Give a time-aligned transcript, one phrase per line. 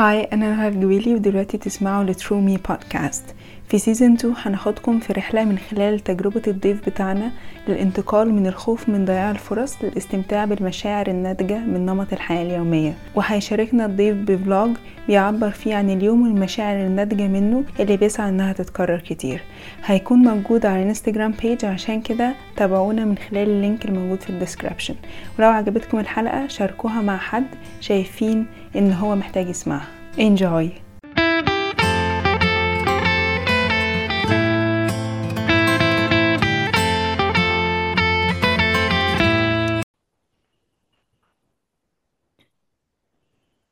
[0.00, 3.24] Hi أنا نهى الجويلي ودلوقتي تسمعوا ل True Me Podcast
[3.68, 7.30] في season 2 هناخدكم في رحلة من خلال تجربة الضيف بتاعنا
[7.68, 12.94] للانتقال من الخوف من ضياع الفرص للاستمتاع بالمشاعر الناتجة من نمط الحياة اليومية.
[13.14, 14.70] وهيشاركنا الضيف ب vlog
[15.08, 19.42] بيعبر فيه عن اليوم والمشاعر الناتجة منه اللي بيسعى إنها تتكرر كتير.
[19.84, 24.35] هيكون موجود على الانستجرام page عشان كده تابعونا من خلال ال link الموجود في ال
[24.35, 24.94] description
[25.38, 27.46] ولو عجبتكم الحلقة شاركوها مع حد
[27.80, 28.46] شايفين
[28.76, 29.88] إن هو محتاج يسمعها.
[30.16, 30.70] Enjoy.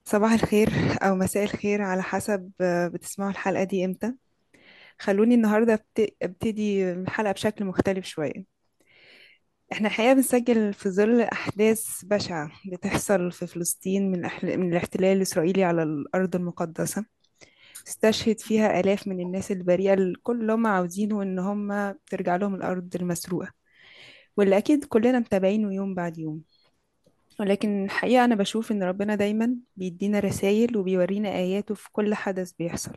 [0.05, 0.69] صباح الخير
[1.03, 2.53] أو مساء الخير على حسب
[2.93, 4.15] بتسمعوا الحلقة دي إمتى؟
[4.99, 5.87] خلوني النهاردة
[6.23, 8.58] أبتدي الحلقة بشكل مختلف شوية.
[9.73, 14.59] إحنا الحقيقة بنسجل في ظل أحداث بشعة بتحصل في فلسطين من, أحل...
[14.59, 17.05] من الاحتلال الإسرائيلي على الأرض المقدسة.
[17.89, 23.51] استشهد فيها آلاف من الناس البريئة اللي هم عاوزينه إن هم ترجع لهم الأرض المسروقة.
[24.37, 26.43] واللي أكيد كلنا متابعينه يوم بعد يوم.
[27.41, 32.93] ولكن الحقيقة أنا بشوف إن ربنا دايما بيدينا رسائل وبيورينا آياته في كل حدث بيحصل.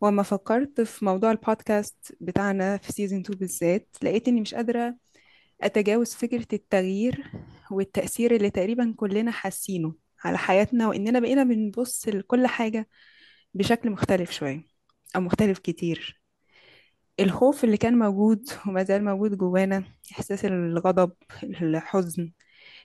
[0.00, 4.96] وما فكرت في موضوع البودكاست بتاعنا في سيزون 2 بالذات لقيت إني مش قادرة
[5.64, 7.24] أتجاوز فكرة التغيير
[7.70, 12.88] والتأثير اللي تقريبا كلنا حاسينه على حياتنا وإننا بقينا بنبص لكل حاجة
[13.54, 14.64] بشكل مختلف شوية
[15.16, 16.20] أو مختلف كتير.
[17.20, 21.12] الخوف اللي كان موجود وما زال موجود جوانا إحساس الغضب
[21.44, 22.32] الحزن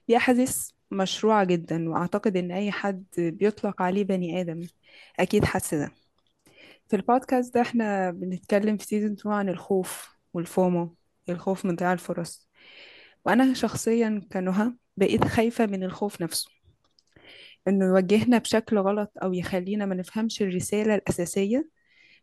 [0.07, 4.61] دي أحاسيس مشروعة جدا وأعتقد إن أي حد بيطلق عليه بني آدم
[5.19, 5.91] أكيد حس ده.
[6.87, 10.95] في البودكاست ده إحنا بنتكلم في season 2 عن الخوف وال FOMO
[11.29, 12.48] الخوف من ضياع الفرص.
[13.25, 16.49] وأنا شخصيا كنهى بقيت خايفة من الخوف نفسه
[17.67, 21.69] إنه يوجهنا بشكل غلط أو يخلينا ما نفهمش الرسالة الأساسية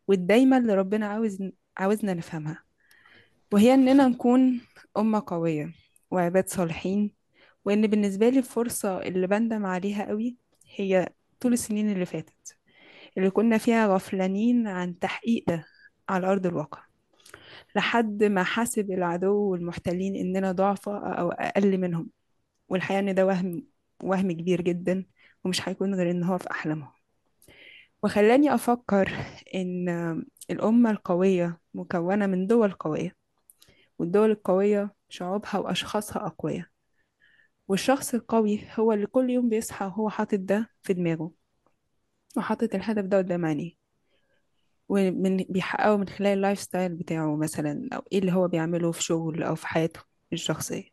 [0.08, 1.38] والدايمة اللي ربنا عاوز
[1.76, 2.62] عاوزنا نفهمها.
[3.52, 4.60] وهي إننا نكون
[4.96, 5.72] أمة قوية
[6.10, 7.12] وعباد صالحين
[7.64, 10.36] وإن بالنسبة لي الفرصة اللي بندم عليها قوي
[10.76, 11.08] هي
[11.40, 12.56] طول السنين اللي فاتت
[13.18, 15.64] اللي كنا فيها غفلانين عن تحقيق ده
[16.08, 16.85] على أرض الواقع.
[17.76, 22.10] لحد ما حاسب العدو والمحتلين إننا ضعفاء أو أقل منهم.
[22.68, 23.66] والحقيقة إن ده وهم
[24.02, 25.04] وهم كبير جدا
[25.44, 26.92] ومش هيكون غير إن هو في أحلامهم.
[28.02, 29.12] وخلاني أفكر
[29.54, 29.88] إن
[30.50, 33.16] الأمة القوية مكونة من دول قوية
[33.98, 36.66] والدول القوية شعوبها وأشخاصها أقوياء.
[37.68, 41.30] والشخص القوي هو اللي كل يوم بيصحى وهو حاطط ده في دماغه
[42.36, 43.85] وحاطط الهدف ده قدام عينيه.
[44.88, 49.42] ومن بيحققه من خلال ال lifestyle بتاعه مثلا أو إيه اللي هو بيعمله في شغل
[49.42, 50.00] أو في حياته
[50.32, 50.84] الشخصية.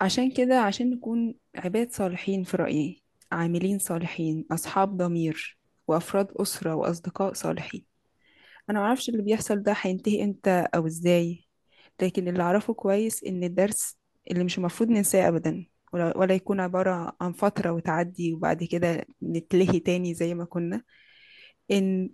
[0.00, 3.02] عشان كده عشان نكون عباد صالحين في رأيي
[3.32, 5.58] عاملين صالحين أصحاب ضمير
[5.88, 7.84] وأفراد أسرة وأصدقاء صالحين.
[8.70, 11.44] أنا معرفش اللي بيحصل ده هينتهي إمتى أو إزاي
[12.02, 13.96] لكن اللي أعرفه كويس إن الدرس
[14.30, 20.14] اللي مش المفروض ننساه أبدا ولا يكون عبارة عن فترة وتعدي وبعد كده نتلهي تاني
[20.14, 20.82] زي ما كنا.
[21.70, 22.10] إن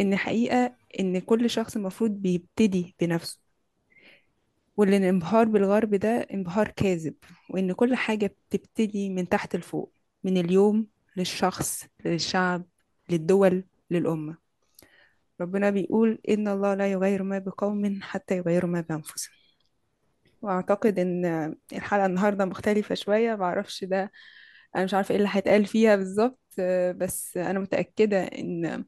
[0.00, 3.40] إن حقيقة إن كل شخص المفروض بيبتدي بنفسه.
[4.76, 7.14] وإن الانبهار بالغرب ده انبهار كاذب
[7.50, 9.92] وإن كل حاجة بتبتدي من تحت لفوق
[10.24, 10.86] من اليوم
[11.16, 12.64] للشخص للشعب
[13.10, 14.36] للدول للأمة.
[15.40, 19.34] ربنا بيقول إن الله لا يغير ما بقوم حتى يغيروا ما بأنفسهم.
[20.42, 21.24] وأعتقد إن
[21.72, 24.12] الحلقة النهاردة مختلفة شوية معرفش ده
[24.76, 26.41] أنا مش عارفة إيه اللي هيتقال فيها بالظبط.
[26.96, 28.84] بس أنا متأكدة إن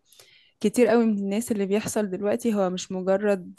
[0.60, 3.54] كتير قوي من الناس اللي بيحصل دلوقتي هو مش مجرد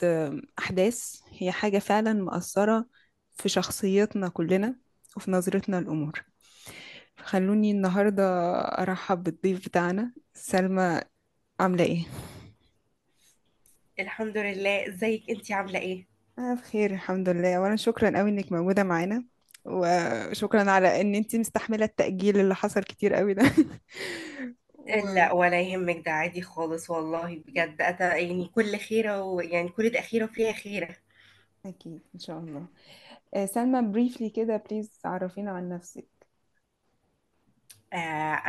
[0.59, 2.85] أحداث هي حاجة فعلا مأثرة
[3.33, 4.75] في شخصيتنا كلنا
[5.17, 6.25] وفي نظرتنا للأمور.
[7.17, 11.01] خلوني النهاردة أرحب بالضيف بتاعنا سلمى
[11.59, 12.05] عاملة إيه؟
[13.99, 14.87] الحمد لله.
[14.87, 16.07] إزيك؟ أنتي عاملة إيه؟
[16.39, 17.61] أنا بخير الحمد لله.
[17.61, 19.25] وأنا شكرا قوي إنك موجودة معانا.
[19.65, 23.43] وشكرا على إن أنتي مستحملة التأجيل اللي حصل كتير قوي ده.
[24.75, 25.07] و...
[25.16, 27.35] لا ولا يهمك ده عادي خالص والله.
[27.47, 30.95] بجد يعني كل خيرة ويعني كل تأخيرة فيها خيرة.
[31.66, 32.67] أكيد إن شاء الله.
[33.34, 36.15] آه، سلمى briefly كده please عرفينا عن نفسك.
[37.95, 37.97] آه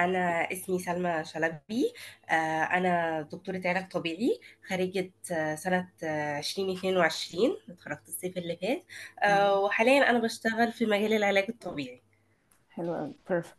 [0.05, 1.93] أنا اسمي سلمى شلبي.
[2.31, 8.85] آه أنا دكتورة علاج طبيعي خريجة آه سنة آه 2022 اتخرجت الصيف اللي فات.
[9.23, 12.03] آه وحاليا أنا بشتغل في مجال العلاج الطبيعي.
[12.71, 13.57] حلو قوي perfect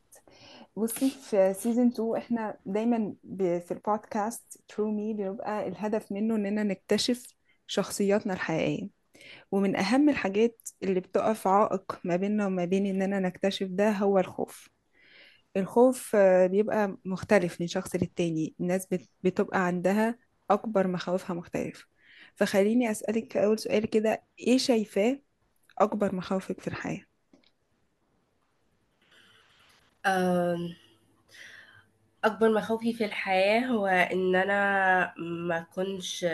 [0.75, 3.57] بصي في season 2 إحنا دايما ب...
[3.59, 7.33] في البودكاست True Me بيبقى الهدف منه إننا نكتشف
[7.67, 8.89] شخصياتنا الحقيقية.
[9.51, 14.69] ومن أهم الحاجات اللي بتقف عائق ما بيننا وما بين إننا نكتشف ده هو الخوف.
[15.57, 20.19] الخوف آه، بيبقى مختلف من شخص للتاني الناس بت- بتبقى عندها
[20.51, 21.87] أكبر مخاوفها مختلف
[22.35, 25.19] فخليني أسألك أول سؤال كده إيه شايفاه
[25.79, 27.05] أكبر مخاوفك في الحياة؟
[32.23, 36.25] أكبر مخاوفي في الحياة هو إن أنا ما أكونش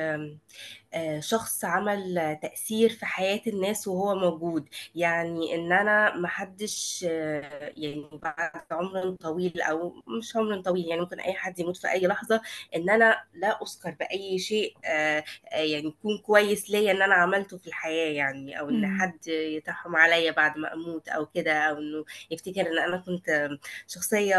[1.19, 8.62] شخص عمل تأثير في حياة الناس وهو موجود يعني إن أنا محدش آه، يعني بعد
[8.72, 12.42] عمر طويل أو مش عمر طويل يعني ممكن أي حد يموت في أي لحظة
[12.75, 17.57] إن أنا لا أذكر بأي شيء آه، آه، يعني يكون كويس ليا إن أنا عملته
[17.57, 18.98] في الحياة يعني أو إن.
[19.01, 23.50] حد يترحم عليا بعد ما أموت أو كده أو إنه يفتكر إن أنا كنت
[23.88, 24.36] شخصية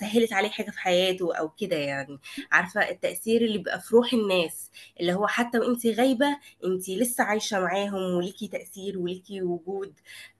[0.00, 2.18] سهلت عليه حاجة في حياته أو كده يعني
[2.52, 4.70] عارفة التأثير اللي بيبقى في روح الناس
[5.00, 9.94] اللي هو حتى وانت غايبة انت لسه عايشة معاهم وليكي تأثير وليكي وجود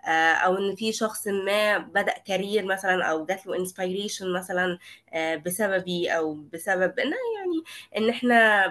[0.05, 4.79] آه، أو إن في شخص ما بدأ career مثلا أو جات له inspiration مثلا
[5.13, 7.63] آه، بسببي أو بسبب إن يعني
[7.97, 8.65] إن إحنا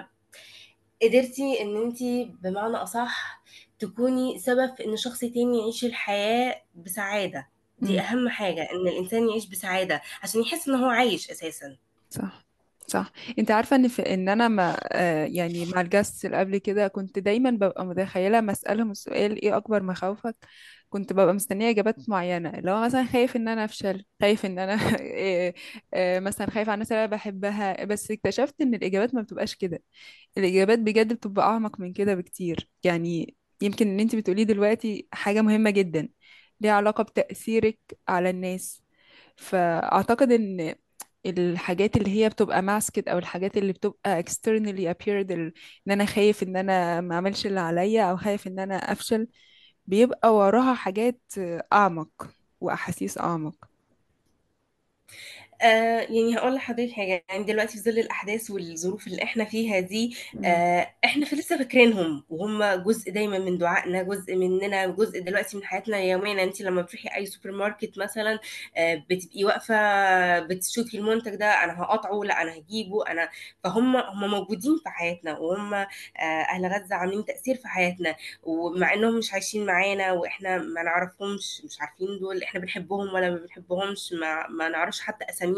[1.02, 1.98] قدرتي إن انت
[2.42, 3.42] بمعنى أصح
[3.78, 7.48] تكوني سبب في إن شخص تاني يعيش الحياة بسعادة.
[7.78, 8.00] دي.
[8.00, 11.76] أهم حاجة إن الإنسان يعيش بسعادة عشان يحس إن هو عايش أساسا.
[12.10, 12.44] صح.
[12.88, 13.12] صح.
[13.38, 17.18] أنت عارفة إن في إن أنا ما آه يعني مع الجاست اللي قبل كده كنت
[17.18, 20.36] دايما ببقى متخيلة مسألهم السؤال إيه أكبر مخاوفك
[20.90, 24.74] كنت ببقى مستنية إجابات معينة اللي هو مثلا خايف إن أنا أفشل خايف إن أنا
[25.00, 25.54] إيه
[25.94, 29.82] آه مثلا خايف على الناس اللي أنا بحبها بس اكتشفت إن الإجابات ما بتبقاش كده.
[30.38, 32.70] الإجابات بجد بتبقى أعمق من كده بكتير.
[32.84, 36.08] يعني يمكن اللي أنت بتقوليه دلوقتي حاجة مهمة جدا
[36.60, 38.82] ليها علاقة بتأثيرك على الناس.
[39.36, 40.74] فأعتقد إن
[41.26, 45.52] الحاجات اللي هي بتبقى masked أو الحاجات اللي بتبقى externally appeared إن
[45.90, 49.28] أنا خايف إن أنا ما أعملش اللي عليا أو خايف إن أنا أفشل
[49.86, 51.20] بيبقى وراها حاجات
[51.72, 52.30] أعمق
[52.60, 53.71] وأحاسيس أعمق.
[55.62, 60.16] آه يعني هقول لحضرتك حاجة يعني دلوقتي في ظل الأحداث والظروف اللي إحنا فيها دي
[60.34, 60.44] مم.
[60.44, 65.64] آه إحنا في لسه فاكرينهم وهم جزء دايما من دعائنا جزء مننا جزء دلوقتي من
[65.64, 68.38] حياتنا اليومية يعني أنت لما بتروحي أي سوبر ماركت مثلا
[68.76, 69.74] آه بتبقي واقفة
[70.40, 73.28] بتشوفي المنتج ده أنا هقطعه لا أنا هجيبه أنا
[73.64, 75.86] فهم هم موجودين في حياتنا وهم آه
[76.20, 81.80] أهل غزة عاملين تأثير في حياتنا ومع إنهم مش عايشين معانا وإحنا ما نعرفهمش مش
[81.80, 85.51] عارفين دول إحنا بنحبهم ولا ما بنحبهمش ما, ما نعرفش حتى أساميهم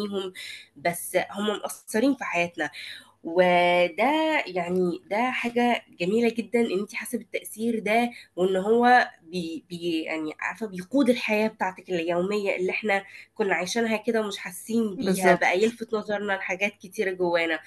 [0.76, 2.70] بس هم مؤثرين في حياتنا.
[3.24, 10.02] وده يعني ده حاجة جميلة جدا إن انت حاسة بالتأثير ده وإن هو بي بي
[10.02, 13.04] يعني عارفة بيقود الحياة بتاعتك اليومية اللي إحنا
[13.34, 17.58] كنا عايشينها كده ومش حاسين بيها بقى بالظبط يلفت نظرنا لحاجات كتيرة جوانا.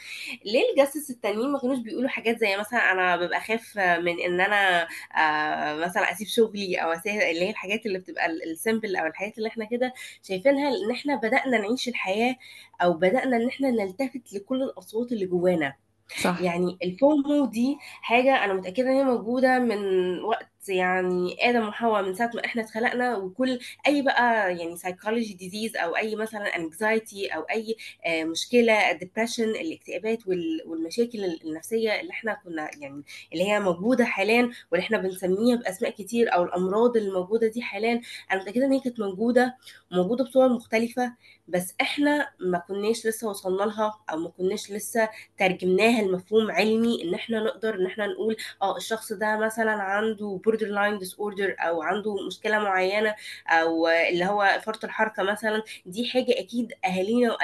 [0.46, 4.88] ليه الجاسوس التانيين ما كانوش بيقولوا حاجات زي مثلا أنا ببقى خايف من إن أنا
[5.18, 9.38] آه مثلا أسيب شغلي أو اسيب اللي هي الحاجات اللي بتبقى ال simple أو الحاجات
[9.38, 9.94] اللي إحنا كده
[10.24, 12.36] شايفينها إن إحنا بدأنا نعيش الحياة
[12.82, 15.74] أو بدأنا إن إحنا نلتفت لكل الأصوات اللي جوانا.
[16.22, 16.42] صح.
[16.42, 19.80] يعني الفومو دي حاجة أنا متأكدة إن هي موجودة من
[20.24, 25.82] وقت يعني آدم وحواء من ساعة ما إحنا اتخلقنا وكل أي بقى يعني psychology disease
[25.84, 27.76] أو أي مثلا anxiety أو أي
[28.06, 33.04] آه، مشكلة depression الاكتئابات وال- والمشاكل النفسية اللي إحنا كنا يعني
[33.34, 38.02] اللي هي موجودة حاليا واللي إحنا بنسميها بأسماء كتير أو الأمراض اللي موجودة دي حاليا
[38.32, 39.58] أنا متأكدة إن هي كانت موجودة
[39.92, 41.14] وموجودة بصور مختلفة
[41.48, 45.10] بس إحنا ما كناش لسه وصلنا لها أو ما كناش لسه
[45.40, 51.04] ترجمناها لمفهوم علمي إن إحنا نقدر إن إحنا نقول آه الشخص ده مثلا عنده borderline
[51.06, 53.16] disorder أو عنده مشكلة معينة
[53.48, 57.38] أو اللي هو فرط الحركة مثلا دي حاجة أكيد أهالينا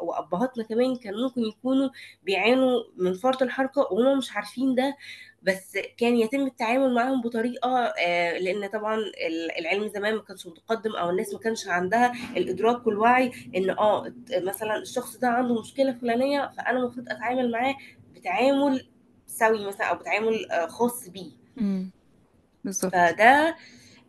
[0.00, 1.88] وأبهاتنا كمان كان ممكن يكونوا
[2.22, 4.96] بيعانوا من فرط الحركة وهم مش عارفين ده
[5.42, 10.96] بس كان يتم التعامل معاهم بطريقة آه، لأن طبعا ال- العلم زمان ما كانش متقدم
[10.96, 16.50] أو الناس ما كانش عندها الإدراك والوعي إن آه مثلا الشخص ده عنده مشكلة فلانية
[16.56, 17.74] فأنا المفروض أتعامل معاه
[18.14, 18.86] بتعامل
[19.26, 21.30] سوي مثلا أو بتعامل آه، خاص بيه.
[22.66, 22.92] بالظبط.
[22.92, 23.56] فده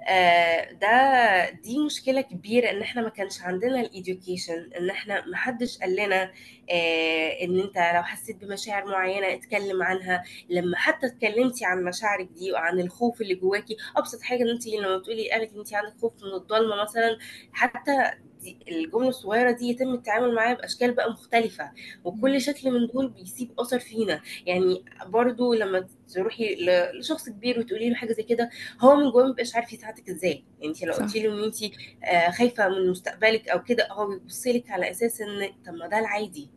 [0.10, 5.38] آه، ده دي مشكلة كبيرة إن إحنا ما كانش عندنا ال education إن إحنا ما
[5.38, 6.32] حدش قال لنا
[6.72, 10.24] آه، إن أنت لو حسيت بمشاعر معينة اتكلم عنها.
[10.50, 14.98] لما حتى اتكلمتي عن مشاعرك دي وعن الخوف اللي جواكي أبسط حاجة إن أنت لما
[14.98, 17.18] بتقولي قالك إن أنت عندك خوف من الضلمة مثلا
[17.54, 18.12] حتى
[18.48, 21.72] دي الجملة الصغيرة دي يتم التعامل معاها بأشكال بقى مختلفة
[22.04, 22.42] وكل.
[22.42, 24.22] شكل من دول بيسيب أثر فينا.
[24.46, 26.56] يعني برضو لما تروحي
[27.00, 28.50] لشخص كبير وتقولي له حاجة زي كده
[28.82, 30.44] هو من جواه مبيبقاش عارف يساعدك إزاي.
[30.60, 31.56] يعني انت لو قلتي له إن انت
[32.04, 36.00] آه، خايفة من مستقبلك أو كده هو بيبص لك على أساس إن طب ما ده
[36.00, 36.50] العادي.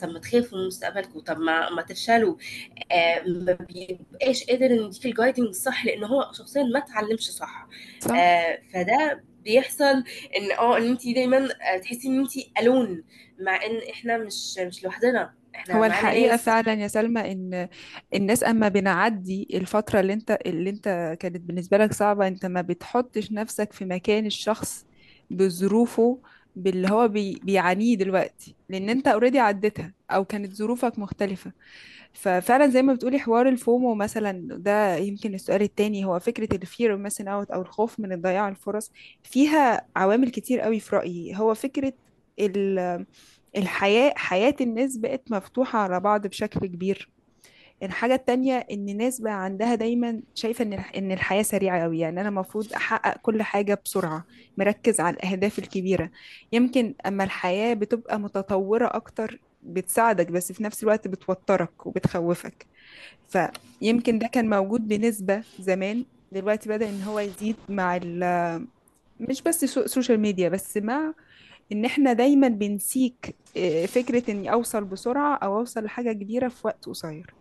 [0.00, 1.20] طب ما تخافوا من مستقبلكم.
[1.20, 2.36] طب ما ما تفشلوا.
[2.92, 7.68] آه، ما بيبقاش قادر إن يديك الجايدنج الصح لأن هو شخصيا ما اتعلمش صح.
[8.00, 8.10] صح.
[8.16, 10.04] آه، فده بيحصل
[10.36, 11.38] إن آه إن انت دايما
[11.74, 13.04] آه، تحسي إن انت alone
[13.40, 15.34] مع إن إحنا مش مش لوحدنا.
[15.56, 17.68] إحنا هو معانا الحقيقة ناس فعلا يا سلمى إن
[18.14, 23.32] الناس أما بنعدي الفترة اللي أنت اللي أنت كانت بالنسبة لك صعبة أنت ما بتحطش
[23.32, 24.86] نفسك في مكان الشخص
[25.30, 26.22] بظروفه
[26.56, 31.52] باللي هو بي بيعانيه دلوقتي لأن أنت already عديتها أو كانت ظروفك مختلفة.
[32.16, 36.66] ففعلا زي ما بتقولي حوار ال FOMO مثلا ده يمكن السؤال التاني هو فكرة ال
[36.66, 38.90] fear out أو الخوف من الضياع الفرص
[39.22, 41.36] فيها عوامل كتير قوي في رأيي.
[41.38, 41.92] هو فكرة
[42.38, 43.06] ال-
[43.56, 47.10] الحياة حياة الناس بقت مفتوحة على بعض بشكل كبير.
[47.82, 52.28] الحاجة التانية إن الناس بقى عندها دايما شايفة إن إن الحياة سريعة أوي يعني أنا
[52.28, 54.24] المفروض أحقق كل حاجة بسرعة
[54.58, 56.10] مركز على الأهداف الكبيرة.
[56.52, 62.66] يمكن أما الحياة بتبقى متطورة أكتر بتساعدك بس في نفس الوقت بتوترك وبتخوفك.
[63.28, 68.66] فيمكن ده كان موجود بنسبة زمان دلوقتي بدأ إن هو يزيد مع ال
[69.20, 71.12] مش بس سو- ال social media بس مع
[71.72, 76.84] إن إحنا دايما بنسيك آه، فكرة إني أوصل بسرعة أو أوصل لحاجة كبيرة في وقت
[76.86, 77.34] قصير.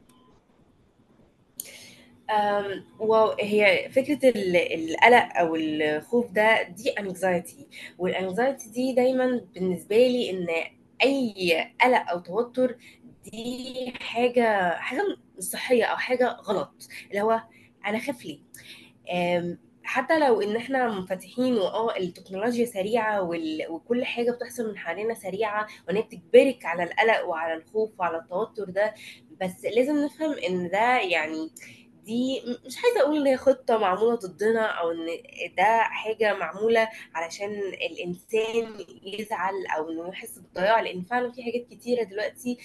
[2.29, 7.63] أم، وهي فكرة ال- القلق أو الخوف ده دي anxiety.
[7.97, 10.47] وال anxiety دي دايما بالنسبة لي إن
[11.03, 12.77] أي قلق أو توتر
[13.23, 15.01] دي حاجة حاجة
[15.37, 17.41] مش صحية أو حاجة غلط اللي هو
[17.85, 18.39] أنا خاف ليه
[19.83, 23.21] حتى لو إن إحنا منفتحين واه التكنولوجيا سريعة.
[23.69, 28.63] وكل حاجة بتحصل من حوالينا سريعة وإن هي بتجبرك على القلق وعلى الخوف وعلى التوتر
[28.69, 28.93] ده
[29.41, 31.51] بس لازم نفهم إن ده يعني
[32.05, 35.07] دي مش عايزة أقول إن هي خطة معمولة ضدنا أو إن
[35.57, 37.51] ده حاجة معمولة علشان
[37.91, 42.57] الإنسان يزعل أو إنه يحس بالضياع لأن فعلا في حاجات كتيرة دلوقتي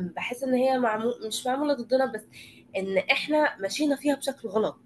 [0.00, 2.22] بحس إن هي معمول مش معمولة ضدنا بس
[2.76, 4.78] إن إحنا مشينا فيها بشكل غلط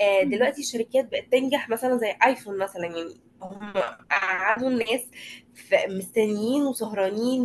[0.00, 0.22] آه،.
[0.22, 3.72] دلوقتي الشركات بقت تنجح مثلا زي iPhone مثلا يعني هم
[4.10, 5.06] قعدوا الناس
[5.88, 7.42] مستنيين وسهرانين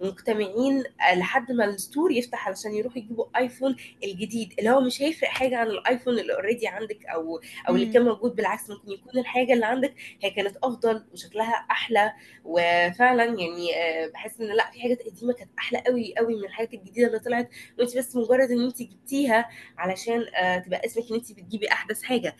[0.00, 0.84] ومجتمعين
[1.16, 4.54] لحد ما ال store يفتح علشان يروحوا يجيبوا iPhone الجديد.
[4.58, 8.04] اللي هو مش هيفرق حاجة عن ال iPhone اللي already عندك أو أو اللي كان.
[8.04, 12.12] موجود بالعكس ممكن يكون الحاجة اللي عندك هي كانت أفضل وشكلها أحلى.
[12.44, 16.74] وفعلا يعني آه، بحس إن لأ في حاجات قديمة كانت أحلى قوي قوي من الحاجات
[16.74, 17.48] الجديدة اللي طلعت.
[17.78, 19.48] وانت بس مجرد إن انت جبتيها
[19.78, 22.36] علشان آه، تبقى اسمك إن انت بتجيبي أحدث حاجة.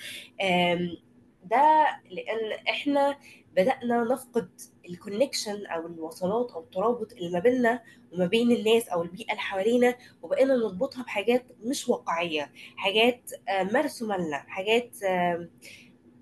[1.44, 3.18] ده لأن إحنا
[3.56, 4.50] بدأنا نفقد
[4.88, 7.82] الكونكشن أو الوصلات أو الترابط اللي ما بيننا
[8.12, 14.16] وما بين الناس أو البيئة اللي حوالينا وبقينا نربطها بحاجات مش واقعية حاجات آه، مرسومه
[14.16, 14.90] لنا حاجات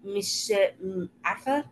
[0.04, 0.52] مش
[1.24, 1.64] عارفة؟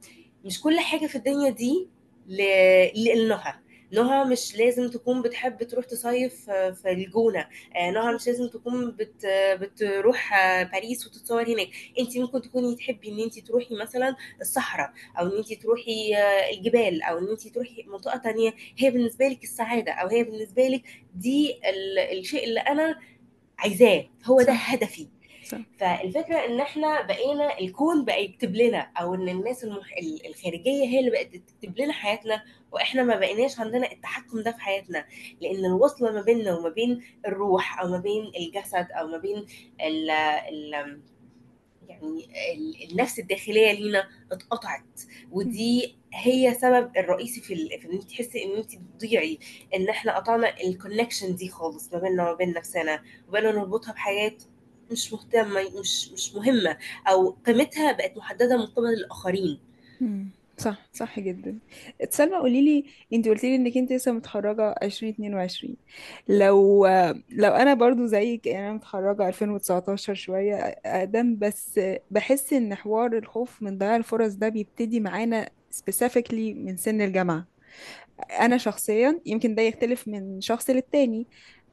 [0.45, 1.89] مش كل حاجة في الدنيا دي
[2.27, 3.55] ل- لنهى
[3.93, 7.49] نهى مش لازم تكون بتحب تروح تصيف في الجونة.
[7.77, 9.27] آه، نهى مش لازم تكون بت
[9.61, 10.31] بتروح
[10.73, 11.69] باريس وتتصور هناك.
[11.99, 17.03] انت ممكن تكوني تحبي ان انت تروحي مثلا الصحراء أو إن انت تروحي آه، الجبال
[17.03, 18.55] أو إن انت تروحي منطقة تانية.
[18.79, 20.83] هي بالنسبة لك السعادة أو هي بالنسبة لك
[21.15, 22.99] دي ال- الشيء اللي أنا
[23.59, 24.05] عايزاه.
[24.25, 25.07] هو ده هدفي.
[25.49, 25.59] صح.
[25.79, 29.93] فالفكرة إن إحنا بقينا الكون بقى يكتب لنا أو إن الناس المح...
[29.99, 32.43] ال- الخارجية هي اللي بقت تكتب لنا حياتنا
[32.77, 35.05] وإحنا ما بقيناش عندنا التحكم ده في حياتنا
[35.41, 39.47] لأن الوصلة ما بيننا وما بين الروح أو ما بين الجسد أو ما بين
[39.81, 40.11] ال...
[40.11, 41.01] ال...
[41.89, 45.01] يعني ال- النفس الداخلية لينا اتقطعت.
[45.33, 47.55] ودي هي سبب الرئيسي في.
[47.79, 49.39] في إن انت تحسي إن انت بتضيعي
[49.75, 54.43] إن إحنا قطعنا الكونكشن دي خالص ما بيننا وما بين نفسنا وبقينا نربطها بحاجات
[54.91, 56.79] مش مهتمة مش مش مهمة
[57.09, 59.61] أو قيمتها بقت محددة من قبل الآخرين
[60.01, 60.31] مم.
[60.59, 61.59] صح صح جدا.
[62.11, 65.77] سلمى قولي لي انت قلتي لي انك انت لسه متخرجة 2022
[66.29, 66.87] لو
[67.31, 70.55] لو أنا برضو زيك يعني أنا متخرجة 2019 شوية
[70.87, 77.01] أقدم بس بحس إن حوار الخوف من ضياع الفرص ده بيبتدي معانا specifically من سن
[77.01, 77.47] الجامعة.
[78.41, 81.27] أنا شخصيا يمكن ده يختلف من شخص للتاني.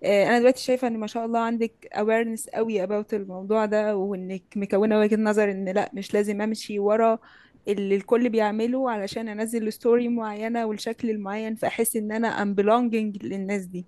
[0.06, 5.00] أنا دلوقتي شايفة إن ما شاء الله عندك awareness قوي about الموضوع ده وإنك مكونة
[5.00, 7.20] وجهة نظر إن لأ مش لازم أمشي ورا
[7.68, 13.66] اللي الكل بيعمله علشان انزل ستوري معينة والشكل المعين فأحس إن أنا I'm belonging للناس
[13.66, 13.86] دي.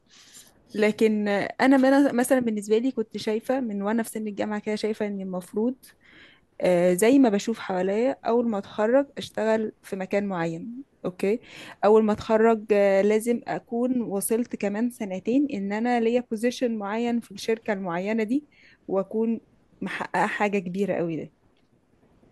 [0.76, 5.22] لكن أنا مثلا بالنسبة لي كنت شايفة من وأنا في سن الجامعة كده شايفة إن
[5.22, 5.76] المفروض
[6.62, 11.40] آه، زي ما بشوف حواليا أول ما أتخرج أشتغل في مكان معين okay؟
[11.86, 17.32] أول ما أتخرج آه، لازم أكون وصلت كمان سنتين إن أنا ليا position معين في
[17.32, 18.46] الشركة المعينة دي
[18.88, 19.42] وأكون
[19.82, 21.32] محققة حاجة كبيرة قوي ده.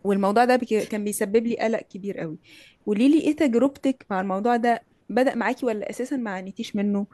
[0.03, 2.39] والموضوع ده بك- كان بيسبب لي قلق كبير قوي.
[2.85, 7.07] قولي لي إيه تجربتك مع الموضوع ده؟ بدأ معاكي ولا أساسا ما عانيتيش منه؟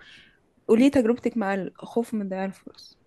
[0.68, 2.99] قولي لي تجربتك مع الخوف من ضياع الفرص.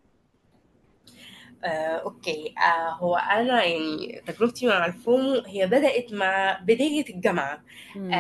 [1.65, 2.55] آه، أوكي.
[2.59, 7.53] آه، هو أنا يعني تجربتي مع الفومو هي بدأت مع بداية الجامعة.
[7.53, 8.13] آه، امم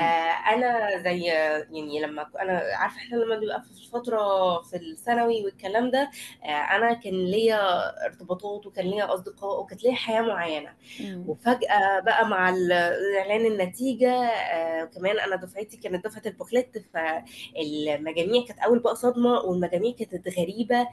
[0.54, 4.18] أنا زي يعني لما ك- أنا عارفة إحنا لما بنبقى في الفترة
[4.62, 6.10] في الثانوي والكلام ده
[6.44, 7.60] آه، أنا كان ليا
[8.06, 10.70] ارتباطات وكان ليا أصدقاء وكانت ليا حياة معينة.
[11.00, 12.72] امم وفجأة بقى مع ال-
[13.18, 19.92] إعلان النتيجة آه، كمان أنا دفعتي كانت دفعة البوكلت فالمجاميع كانت أول بقى صدمة والمجاميع
[19.98, 20.88] كانت غريبة.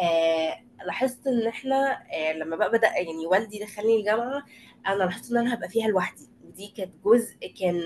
[0.00, 4.42] آه، لاحظت إن إحنا آه، لما بقى بدأ يعني والدي دخلني الجامعة
[4.86, 6.28] أنا لاحظت إن أنا هبقى فيها لوحدي.
[6.44, 7.82] ودي كانت جزء كان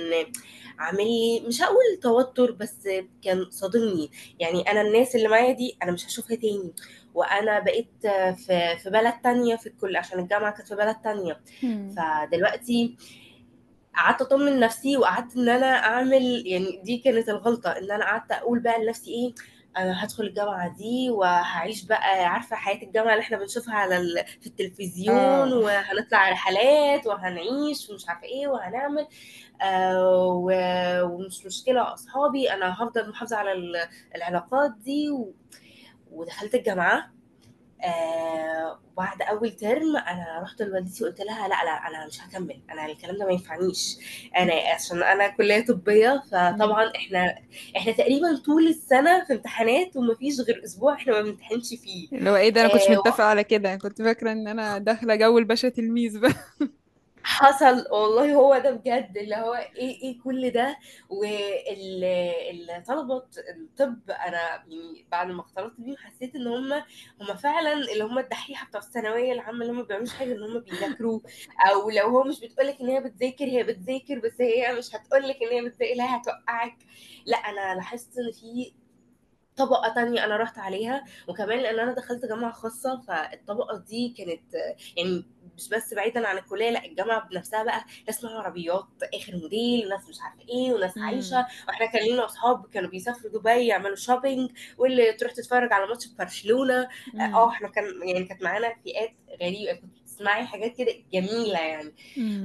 [0.78, 2.88] عامل لي مش هقول توتر بس
[3.24, 6.72] كان صادمني يعني أنا الناس اللي معايا دي أنا مش هشوفها تاني.
[7.14, 7.90] وأنا بقيت
[8.36, 11.40] في في بلد تانية في الكل عشان الجامعة كانت في بلد تانية.
[11.96, 12.96] فدلوقتي
[13.96, 18.58] قعدت أطمن نفسي وقعدت إن أنا أعمل يعني دي كانت الغلطة إن أنا قعدت أقول
[18.58, 19.34] بقى لنفسي إيه
[19.76, 24.24] أنا هدخل الجامعة دي وهعيش بقى عارفة حياة الجامعة اللي إحنا بنشوفها على ال...
[24.40, 25.16] في التلفزيون
[25.52, 25.54] آه.
[25.56, 29.06] وهنطلع رحلات وهنعيش ومش عارفة إيه وهنعمل
[29.62, 30.50] آه و...
[31.04, 35.34] ومش مشكلة أصحابي أنا هفضل محافظة على ال- العلاقات دي و...
[36.10, 37.10] ودخلت الجامعة.
[37.84, 42.60] آه وبعد أول ترم أنا رحت لوالدتي وقلت لها لا لا أنا مش هكمل.
[42.70, 43.96] أنا الكلام ده ما ينفعنيش.
[44.36, 47.38] أنا عشان أنا كلية طبية فطبعا إحنا
[47.76, 52.08] إحنا تقريبا طول السنة في امتحانات ومفيش غير أسبوع إحنا ما بنمتحنش فيه.
[52.12, 53.76] اللي هو إيه ده؟ أنا كنتش آه متفقة على كده.
[53.76, 56.34] كنت فاكرة إن أنا داخلة جو الباشا تلميذ بقى.
[57.24, 60.76] حصل والله هو ده بجد اللي هو إيه إيه كل ده؟
[61.08, 62.36] والطلبة
[63.56, 66.72] الطب أنا يعني بعد ما اختلطت بيهم حسيت إن هم
[67.20, 70.60] هم فعلا اللي هم الدحيحة بتوع الثانوية العامة اللي هم ما بيعملوش حاجة إن هم
[70.60, 71.20] بيذاكروا.
[71.70, 75.48] أو لو هو مش بتقولك إن هي بتذاكر هي بتذاكر بس هي مش هتقولك إن
[75.48, 76.76] هي بتذاكر لا هتوقعك.
[77.26, 78.72] لا أنا لاحظت إن في
[79.58, 84.54] طبقة تانية أنا رحت عليها وكمان لأن أنا دخلت جامعة خاصة فالطبقة دي كانت
[84.96, 85.24] يعني
[85.56, 90.08] مش بس بعيدا عن الكلية لأ الجامعة بنفسها بقى ناس معاها عربيات آخر موديل وناس
[90.08, 91.46] مش عارفة إيه وناس عايشة.
[91.68, 96.14] وإحنا كان لينا أصحاب كانوا بيسافروا دبي يعملوا شوبينج واللي تروح تتفرج على ماتش في
[96.18, 96.88] برشلونة
[97.34, 99.10] آه إحنا كان يعني كانت معانا فئات
[99.42, 101.94] غريبة كنت بتسمعي حاجات كده جميلة يعني.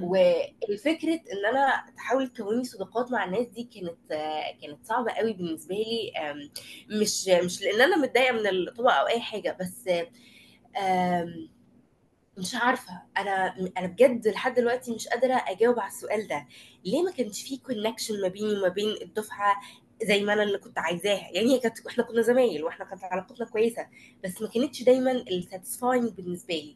[0.01, 4.13] والفكرة إن أنا تحاول تكوني صداقات مع الناس دي كانت
[4.61, 6.11] كانت صعبة قوي بالنسبة لي
[6.89, 9.89] مش مش لأن أنا متضايقة من الطبقة أو أي حاجة بس
[12.37, 13.01] مش عارفة.
[13.17, 16.47] أنا أنا بجد لحد دلوقتي مش قادرة أجاوب على السؤال ده.
[16.85, 19.61] ليه ما كانش فيه connection ما بيني وما بين الدفعة
[20.03, 21.29] زي ما أنا اللي كنت عايزاها.
[21.31, 23.87] يعني هي كانت إحنا كنا زمايل وإحنا كانت علاقتنا كويسة
[24.23, 26.75] بس ما كانتش دايما ال satisfying بالنسبة لي.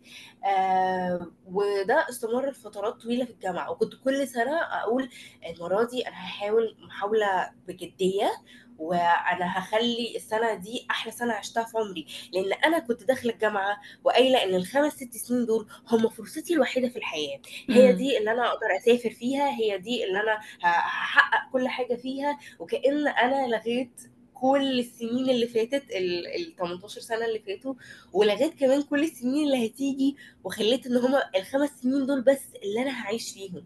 [0.50, 3.72] آه وده استمر لفترات طويلة في الجامعة.
[3.72, 5.10] وكنت كل سنة أقول
[5.50, 8.32] المرة دي أنا هحاول محاولة بجدية
[8.80, 14.44] وأنا هخلي السنة دي أحلى سنة عشتها في عمري لأن أنا كنت داخلة الجامعة وقايلة
[14.44, 17.40] إن الخمس ست سنين دول هم فرصتي الوحيدة في الحياة.
[17.70, 22.40] هي دي اللي أنا أقدر أسافر فيها هي دي اللي أنا هحقق كل حاجة فيها
[22.60, 24.02] وكأن أنا لغيت
[24.42, 27.74] كل السنين اللي فاتت ال ال 18 سنة اللي فاتوا
[28.14, 33.02] ولغيت كمان كل السنين اللي هتيجي وخليت إن هما الخمس سنين دول بس اللي أنا
[33.04, 33.66] هعيش فيهم.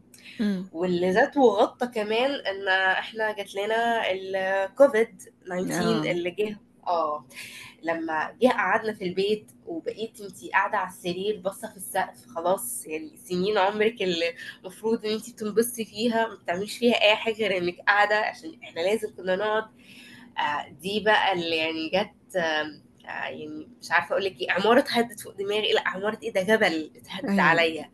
[0.74, 6.12] واللي ذاته غطى كمان إن إحنا جات لنا الكوفيد 19 آه.
[6.12, 6.58] اللي جه
[6.88, 7.26] آه
[7.84, 13.18] لما جه قعدنا في البيت وبقيت انتي قاعدة على السرير باصة في السقف خلاص يعني
[13.30, 17.80] سنين عمرك اللي المفروض إن انتي بتنبسطي فيها ما بتعمليش فيها أي حاجة غير إنك
[17.88, 19.64] قاعدة عشان إحنا لازم كنا نقعد.
[19.64, 19.70] آه
[20.82, 25.20] دي بقى اللي يعني جت آم، آه يعني مش عارفة أقول لك إيه عمارة اتهدت
[25.20, 27.42] فوق دماغي لأ عمارة إيه ده جبل اتهد أيوه.
[27.42, 27.92] عليا.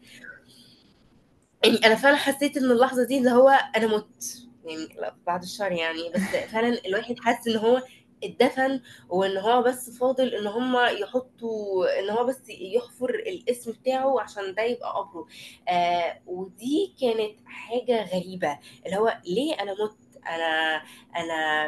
[1.64, 4.88] يعني أنا فعلا حسيت إن اللحظة دي اللي هو أنا مت يعني
[5.28, 6.22] بعد الشر يعني بس
[6.52, 7.82] فعلا الواحد حس إن هو
[8.24, 14.54] اتدفن وإن هو بس فاضل إن هم يحطوا إن هو بس يحفر الاسم بتاعه عشان
[14.56, 15.26] ده يبقى قبره
[15.70, 19.98] آه ودي كانت حاجة غريبة اللي هو ليه أنا مت؟
[20.28, 20.82] أنا
[21.16, 21.68] أنا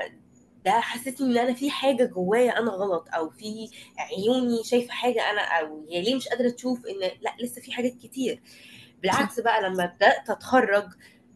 [0.65, 5.41] ده حسيت إن أنا في حاجة جوايا أنا غلط أو في عيوني شايفة حاجة أنا
[5.41, 8.41] أو هي ليه مش قادرة تشوف إن لأ لسه في حاجات كتير.
[9.01, 10.85] بالعكس بقى لما بدأت أتخرج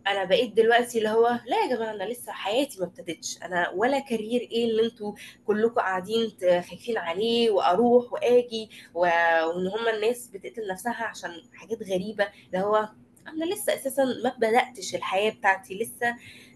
[0.07, 3.37] أنا بقيت دلوقتي اللي هو لا يا جماعة أنا لسه حياتي ما ابتدتش.
[3.43, 5.13] أنا ولا كارير إيه اللي أنتوا
[5.47, 8.99] كلكم قاعدين خايفين عليه وأروح وآجي و...
[8.99, 12.27] وإن هم الناس بتقتل نفسها عشان حاجات غريبة.
[12.53, 12.89] اللي هو
[13.27, 16.15] أنا لسه أساسا ما بدأتش الحياة بتاعتي لسه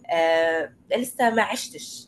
[0.09, 2.06] آه لسه ما عشتش.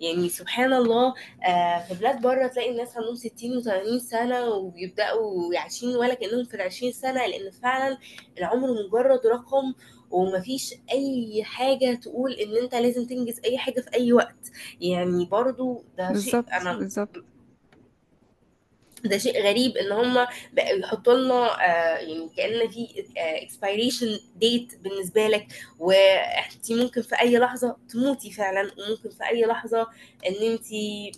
[0.00, 1.14] يعني سبحان الله
[1.46, 6.54] آه في بلاد بره تلاقي الناس عندهم 60 و80 سنة وبيبدأوا عايشين ولا كأنهم في
[6.54, 7.98] ال 20 سنة لأن فعلا
[8.38, 9.74] العمر مجرد رقم
[10.10, 14.50] ومفيش أي حاجة تقول إن أنت لازم تنجز أي حاجة في أي وقت.
[14.80, 17.24] يعني برضو ده شيء أنا بالظبط.
[19.04, 20.14] ده شيء غريب إن هم
[20.52, 21.34] بقوا يحطوا لنا
[21.66, 25.46] آه، يعني كأن في اكسبيريشن ديت بالنسبة لك
[25.78, 29.86] وانت ممكن في أي لحظة تموتي فعلا وممكن في أي لحظة
[30.26, 30.66] إن انت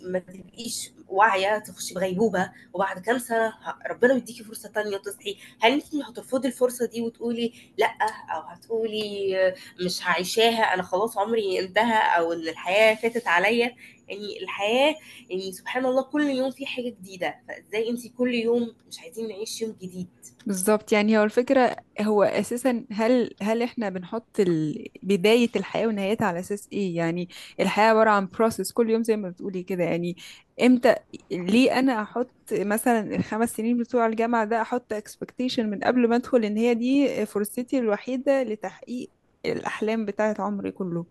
[0.03, 3.53] ما تبقيش واعية تخشي بغيبوبة وبعد كام سنة
[3.91, 7.97] ربنا بيديكي فرصة تانية تصحي هل انت هترفضي الفرصة دي وتقولي لأ
[8.35, 13.75] أو هتقولي آه، مش هعيشاها أنا خلاص عمري انتهى أو إن الحياة فاتت عليا
[14.09, 14.95] يعني الحياة
[15.31, 19.63] يعني سبحان الله كل يوم في حاجة جديدة فإزاي انتي كل يوم مش عايزين نعيش
[19.63, 20.09] يوم جديد؟
[20.47, 26.41] بالظبط يعني هو الفكرة هو أساسا هل هل إحنا بنحط ال- بداية الحياة ونهايتها على
[26.41, 27.29] أساس إيه؟ يعني
[27.61, 30.17] الحياة عبارة عن بروسس كل يوم زي ما بتقولي كده يعني
[30.63, 30.95] إمتى
[31.31, 36.45] ليه أنا أحط مثلا الخمس سنين بتوع الجامعة ده أحط expectation من قبل ما أدخل
[36.45, 39.11] إن هي دي فرصتي الوحيدة لتحقيق
[39.47, 41.07] الأحلام بتاعت عمري كله؟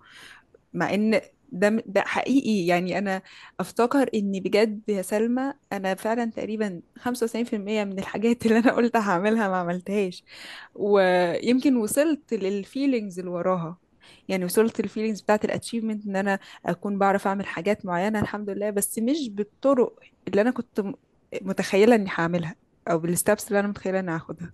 [0.73, 2.65] مع إن ده ده حقيقي.
[2.67, 3.21] يعني أنا
[3.59, 9.47] أفتكر إني بجد يا سلمى أنا فعلا تقريبا 95% من الحاجات اللي أنا قلت هعملها
[9.47, 10.23] ما عملتهاش.
[10.75, 13.77] ويمكن وصلت لل feelings اللي وراها.
[14.27, 18.49] يعني وصلت لل feelings بتاعت ال achievement إن أنا أكون بعرف أعمل حاجات معينة الحمد
[18.49, 20.93] لله بس مش بالطرق اللي أنا كنت م-
[21.41, 22.55] متخيلة إني هعملها
[22.91, 24.53] أو بال steps اللي أنا متخيلة إني هاخدها.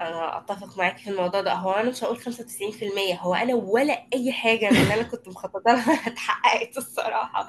[0.00, 1.52] أنا أتفق معاك في الموضوع ده.
[1.54, 5.62] هو أنا مش هقول 95% هو أنا ولا أي حاجة من اللي أنا كنت مخططة
[5.66, 7.46] لها اتحققت الصراحة.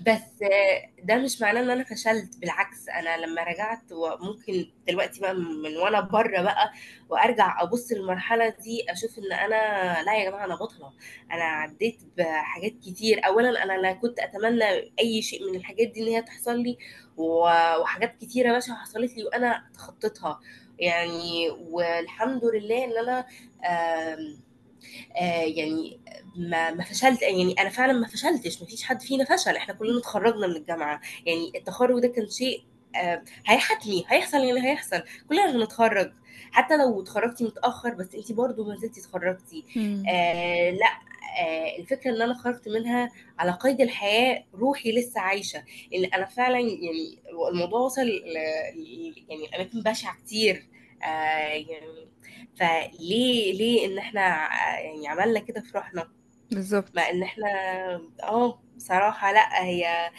[0.00, 5.34] بس آه، ده مش معناه إن أنا فشلت بالعكس أنا لما رجعت وممكن دلوقتي بقى
[5.34, 6.72] من وأنا بره بقى
[7.08, 10.92] وأرجع ابص للمرحلة دي أشوف إن أنا لا يا جماعة أنا بطلة.
[11.32, 13.26] أنا عديت بحاجات كتير.
[13.26, 14.64] اولا أنا لا كنت أتمنى
[15.00, 16.78] أي شيء من الحاجات دي إن هي تحصل لي.
[17.18, 20.40] وحاجات كتيرة باشا حصلت لي وأنا تخطيتها
[20.78, 23.26] يعني والحمد لله إن أنا
[25.16, 26.00] آه يعني
[26.36, 27.22] ما ما فشلت.
[27.22, 28.60] يعني أنا فعلا ما فشلتش.
[28.62, 29.56] ما فيش حد فينا فشل.
[29.56, 31.00] إحنا كلنا اتخرجنا من الجامعة.
[31.26, 32.62] يعني التخرج ده كان شيء
[32.96, 35.02] آه هي حتمي هيحصل يعني هيحصل.
[35.28, 36.12] كلنا هنتخرج.
[36.52, 39.64] حتى لو اتخرجتي متأخر بس أنتي برضو ما زلتي اتخرجتي.
[40.10, 40.86] آه لأ.
[40.86, 41.07] آه
[41.78, 45.64] الفكرة ان أنا خرجت منها على قيد الحياة روحي لسه عايشة.
[45.92, 47.18] لأن أنا فعلا يعني
[47.52, 50.68] الموضوع وصل ل- يعني اماكن بشعة كتير.
[51.02, 51.06] آه
[51.48, 52.08] يعني
[52.56, 54.20] فليه ليه إن إحنا
[54.80, 56.08] يعني عملنا كده في روحنا؟ مع
[56.50, 57.46] بالظبط إن إحنا
[58.22, 60.10] آه بصراحة لأ هي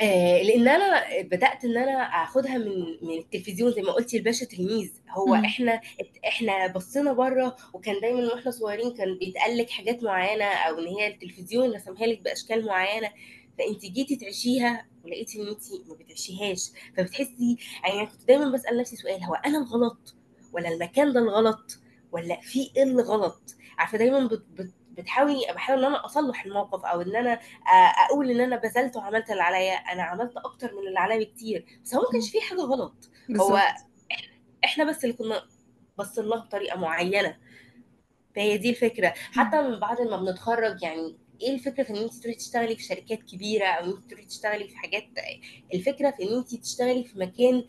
[0.00, 2.70] آه، لأن أنا بدأت إن أنا أخدها من
[3.02, 4.90] من التلفزيون زي ما قلتي الباشا تلميذ.
[5.10, 5.44] هو مم.
[5.44, 5.80] إحنا
[6.28, 11.06] إحنا بصينا بره وكان دايما وإحنا صغيرين كان بيتقال لك حاجات معينة أو إن هي
[11.06, 13.10] التلفزيون رسمها لك بأشكال معينة
[13.58, 16.70] فانت جيتي تعيشيها ولقيتي إن انت ما بتعيشيهاش.
[16.96, 20.16] فبتحسي يعني كنت دايما بسأل نفسي سؤال هو أنا الغلط
[20.52, 21.78] ولا المكان ده الغلط
[22.12, 26.84] ولا في إيه اللي غلط عارفة دايما بت بت بتحاولي بحاول إن أنا أصلح الموقف
[26.84, 27.40] أو إن أنا
[28.06, 29.74] أقول إن أنا بذلت وعملت اللي عليا.
[29.74, 31.80] أنا عملت أكتر من اللي عليا بكتير.
[31.84, 32.30] بس هو ما كانش.
[32.30, 33.10] فيه حاجة غلط.
[33.30, 33.60] هو بالظبط.
[34.64, 35.42] إحنا بس اللي كنا
[35.98, 37.36] بصين لها بطريقة معينة.
[38.36, 39.14] فهي دي الفكرة.
[39.16, 43.22] حتى من بعد ما بنتخرج يعني إيه الفكرة في إن انت تروحي تشتغلي في شركات
[43.22, 45.04] كبيرة أو إن انت تروحي تشتغلي في حاجات؟
[45.74, 47.64] الفكرة في إن انت تشتغلي في مكان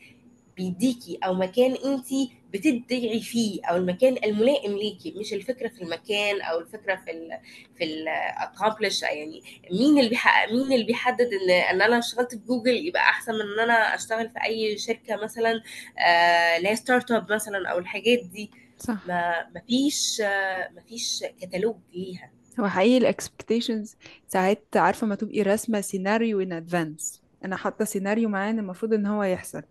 [0.58, 2.08] بيديكي أو مكان انت
[2.54, 7.40] بتدعي فيه أو المكان الملائم ليكي مش الفكرة في المكان أو الفكرة في ال
[7.78, 12.42] في ال accomplish يعني مين اللي بيحقق مين اللي بيحدد إن إن أنا اشتغلت في
[12.48, 15.62] جوجل يبقى أحسن من إن أنا أشتغل في أي شركة مثلا
[16.00, 18.98] آه هي startup مثلا أو الحاجات دي؟ صح.
[19.08, 22.32] ما ما فيش آه ما فيش كتالوج ليها.
[22.60, 23.96] هو حقيقي ال expectations
[24.28, 29.24] ساعات عارفة ما تبقي راسمة سيناريو in advance أنا حاطة سيناريو معانا المفروض إن هو
[29.24, 29.62] يحصل.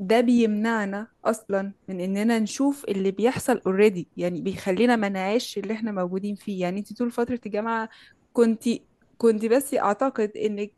[0.00, 5.92] ده بيمنعنا أصلا من إننا نشوف اللي بيحصل already يعني بيخلينا ما نعيش اللي إحنا
[5.92, 6.60] موجودين فيه.
[6.62, 7.88] يعني انت طول فترة الجامعة
[8.32, 8.64] كنت
[9.18, 10.72] كنت بس أعتقد إنك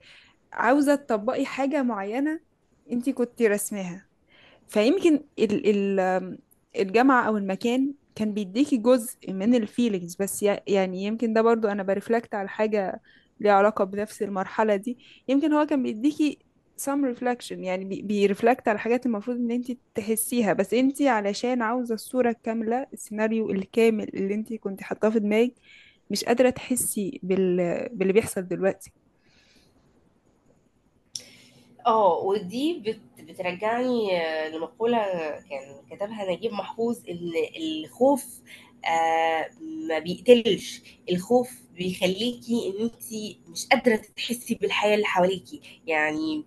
[0.52, 2.40] عاوزة تطبقي حاجة معينة
[2.92, 4.08] انت كنت رسمها
[4.68, 6.38] فيمكن ال ال
[6.76, 11.68] الجامعة أو المكان كان بيديكي جزء من ال feelings بس يع- يعني يمكن ده برضو
[11.68, 13.00] أنا ب reflect على حاجة
[13.40, 14.98] ليها علاقة بنفس المرحلة دي.
[15.28, 16.38] يمكن هو كان بيديكي
[16.84, 17.52] some reflection.
[17.52, 20.52] يعني بي بي reflect على حاجات المفروض إن انت تحسيها.
[20.52, 25.54] بس انت علشان عاوزة الصورة الكاملة السيناريو الكامل اللي انت كنت حاطاه في دماغك
[26.10, 27.88] مش قادرة تحسي بال...
[27.92, 28.92] باللي بيحصل دلوقتي.
[31.86, 34.10] آه ودي بت بترجعني
[34.50, 34.98] لمقولة
[35.50, 38.40] كان كتبها نجيب محفوظ إن الخوف
[39.88, 40.82] ما بيقتلش.
[41.10, 45.80] الخوف بيخليكي إن انت مش قادرة تحسي بالحياة اللي حواليكي.
[45.86, 46.44] يعني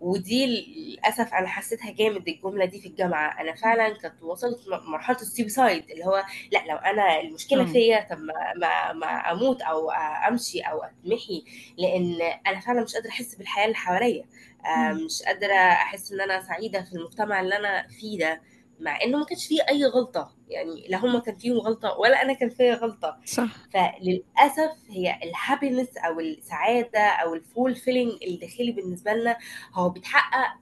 [0.00, 3.40] ودي للأسف أنا حسيتها جامد الجملة دي في الجامعة.
[3.40, 8.32] أنا فعلا كنت وصلت مرحلة السويسايد اللي هو لأ لو أنا المشكلة فيا طب ما,
[8.56, 9.90] ما, ما أموت أو
[10.28, 11.44] أمشي أو أتمحي.
[11.78, 14.24] لأن أنا فعلا مش قادرة أحس بالحياة اللي حواليا.
[14.66, 14.92] آه،.
[14.92, 18.40] مش قادرة أحس إن أنا سعيدة في المجتمع اللي أنا فيه ده.
[18.80, 20.32] مع إنه ما كانش فيه أي غلطة.
[20.48, 23.20] يعني لا هم كان فيهم غلطة ولا أنا كان فيا غلطة.
[23.24, 23.48] صح.
[23.72, 29.36] فللأسف هي ال happiness أو السعادة أو ال full feeling الداخلي بالنسبة لنا
[29.74, 30.52] هو بيتحقق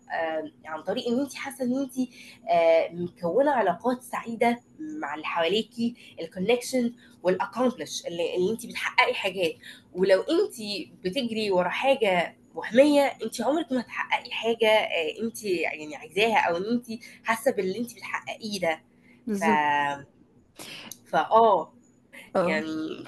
[0.65, 2.09] عن طريق إن انت حاسة إن انت
[2.93, 4.61] مكونة علاقات سعيدة
[5.01, 9.55] مع اللي حواليكي ال connection وال accomplish اللي, اللي انت بتحققي حاجات.
[9.95, 10.55] ولو انت
[11.05, 16.65] بتجري ورا حاجة وهمية انت عمرك ما هتحققي حاجة آه، انت يعني عايزاها أو إن
[16.65, 16.87] انت
[17.25, 18.81] حاسة باللي انت بتحققيه ده.
[19.33, 19.45] ف
[21.07, 21.73] فاه
[22.37, 23.05] آه يعني.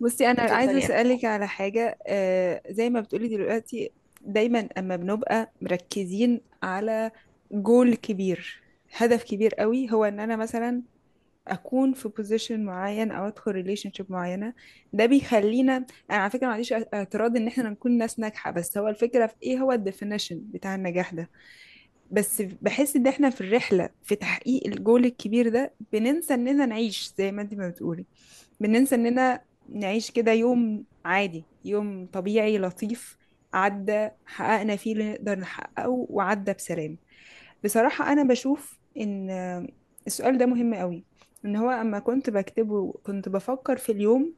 [0.00, 6.40] بصي أنا عايزة أسألك على حاجة آه زي ما بتقولي دلوقتي دايما أما بنبقى مركزين
[6.62, 7.10] على
[7.52, 8.64] جول كبير
[8.96, 10.82] هدف كبير قوي هو إن أنا مثلا
[11.48, 14.54] أكون في position معين أو أدخل relationship معينة
[14.92, 15.76] ده بيخلينا
[16.10, 19.34] أنا على فكرة ما عنديش اعتراض إن إحنا نكون ناس ناجحة بس هو الفكرة في
[19.42, 21.30] إيه؟ هو ال definition بتاع النجاح ده.
[22.10, 27.32] بس بحس إن إحنا في الرحلة في تحقيق الجول الكبير ده بننسى إننا نعيش زي
[27.32, 28.04] ما انت ما بتقولي.
[28.60, 33.16] بننسى إننا نعيش كده يوم عادي يوم طبيعي لطيف
[33.54, 36.98] عدى حققنا فيه اللي نقدر نحققه وعدى بسلام.
[37.64, 39.30] بصراحة أنا بشوف إن
[40.06, 41.04] السؤال ده مهم قوي
[41.44, 44.34] إن هو أما كنت بكتبه كنت بفكر في اليوم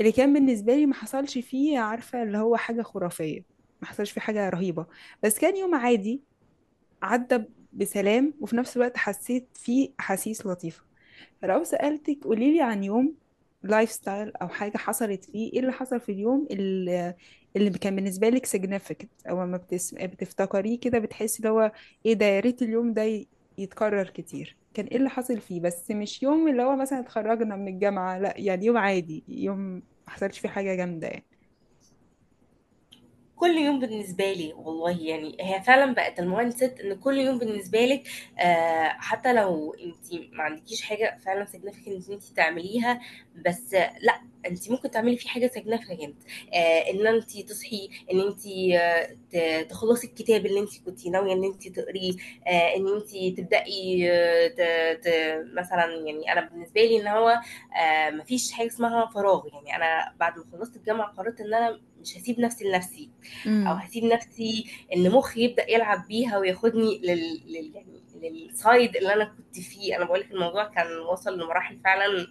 [0.00, 3.42] اللي كان بالنسبة لي ما حصلش فيه عارفة اللي هو حاجة خرافية
[3.82, 4.86] ما حصلش فيه حاجة رهيبة.
[5.22, 6.22] بس كان يوم عادي
[7.02, 10.84] عدى بسلام وفي نفس الوقت حسيت فيه أحاسيس لطيفة.
[11.42, 13.14] فلو سألتك قوليلي عن يوم
[13.62, 17.14] lifestyle أو حاجة حصلت فيه إيه اللي حصل في اليوم اللي,
[17.56, 19.94] اللي كان بالنسبة لك significant أو بتس...
[19.94, 21.72] بتفتكريه كده بتحسي اللي هو
[22.06, 23.26] إيه ده يا ريت اليوم ده
[23.58, 24.59] يتكرر كتير.
[24.74, 28.34] كان إيه اللي حصل فيه؟ بس مش يوم اللي هو مثلا اتخرجنا من الجامعة لأ
[28.38, 31.29] يعني يوم عادي يوم ما حصلش فيه حاجة جامدة يعني.
[33.40, 37.78] كل يوم بالنسبة لي والله يعني هي فعلا بقت ال mindset إن كل يوم بالنسبة
[37.84, 43.00] لك آه حتى لو انت ما عندكيش حاجة فعلا significant إن انت تعمليها
[43.46, 46.12] بس لأ انت ممكن تعملي فيه حاجة significant
[46.54, 48.46] آه إن انت تصحي إن انت
[49.34, 52.12] آه تخلصي الكتاب اللي انت كنت ناوية إن انت تقريه
[52.76, 54.60] إن انت تبدأي آه ت
[55.04, 55.08] ت
[55.56, 57.28] مثلا يعني أنا بالنسبة لي إن هو
[57.82, 62.16] آه مفيش حاجة اسمها فراغ يعني أنا بعد ما خلصت الجامعة قررت إن أنا مش
[62.16, 63.10] هسيب نفسي لنفسي
[63.46, 67.72] أو هسيب نفسي إن مخي يبدأ يلعب بيها وياخدني لل, لل...
[67.74, 69.96] يعني للسايد اللي أنا كنت فيه.
[69.96, 72.26] أنا بقول لك الموضوع كان وصل لمراحل فعلا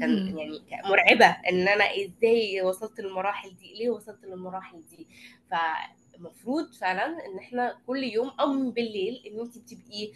[0.00, 5.06] كان امم يعني مرعبة إن أنا إزاي وصلت للمراحل دي ليه وصلت للمراحل دي؟
[5.50, 10.12] فالمفروض فعلا إن إحنا كل يوم أو من بالليل إن انت بتبقي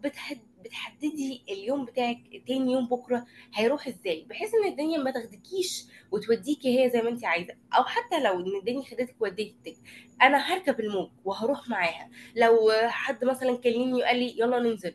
[0.00, 6.80] بتحد بتحددي اليوم بتاعك تاني يوم بكرة هيروح إزاي بحيث إن الدنيا ما تاخدكيش وتوديكي
[6.80, 9.76] هي زي ما انت عايزة أو حتى لو إن الدنيا خدتك وديتك
[10.22, 14.94] أنا هركب الموج وهروح معاها لو حد مثلا كلمني وقال لي يلا ننزل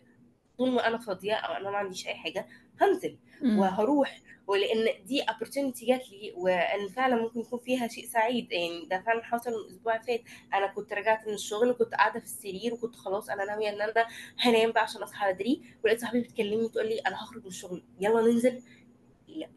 [0.58, 2.48] طول ما أنا فاضية أو أنا ما عنديش أي حاجة
[2.82, 3.18] هنزل
[3.60, 8.52] وهروح ولأن دي opportunity جات لي وإن فعلا ممكن يكون فيها شيء سعيد.
[8.52, 10.22] يعني ده فعلا حصل من الأسبوع اللي فات.
[10.54, 14.06] أنا كنت رجعت من الشغل وكنت قاعدة في السرير وكنت خلاص أنا ناوية إن أنا
[14.40, 15.62] هنام بقى عشان أصحى بدري.
[15.84, 17.84] ولقيت صاحبتي بتكلمني تقول لي أنا هخرج من الشغل.
[18.00, 18.62] يلا ننزل.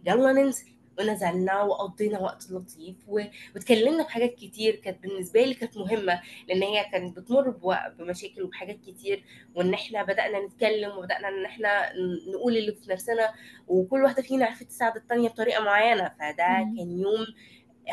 [0.06, 0.66] يلا ننزل.
[0.98, 3.20] ونزلنا وقضينا وقت لطيف و...
[3.54, 7.50] واتكلمنا في حاجات كتير كانت بالنسبة لي كانت مهمة لأن هي كانت بتمر
[7.98, 9.24] بمشاكل وبحاجات كتير
[9.54, 11.92] وإن إحنا بدأنا نتكلم وبدأنا إن إحنا
[12.34, 13.30] نقول اللي في نفسنا
[13.68, 16.08] وكل واحدة فينا عرفت تساعد التانية بطريقة معينة.
[16.18, 17.26] فده امم كان يوم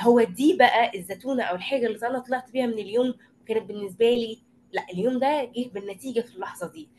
[0.02, 4.40] هو دي بقى الزتونة أو الحاجة اللي أنا طلعت بيها من اليوم وكانت بالنسبة لي
[4.74, 6.90] لأ اليوم ده جه بالنتيجة في اللحظة دي.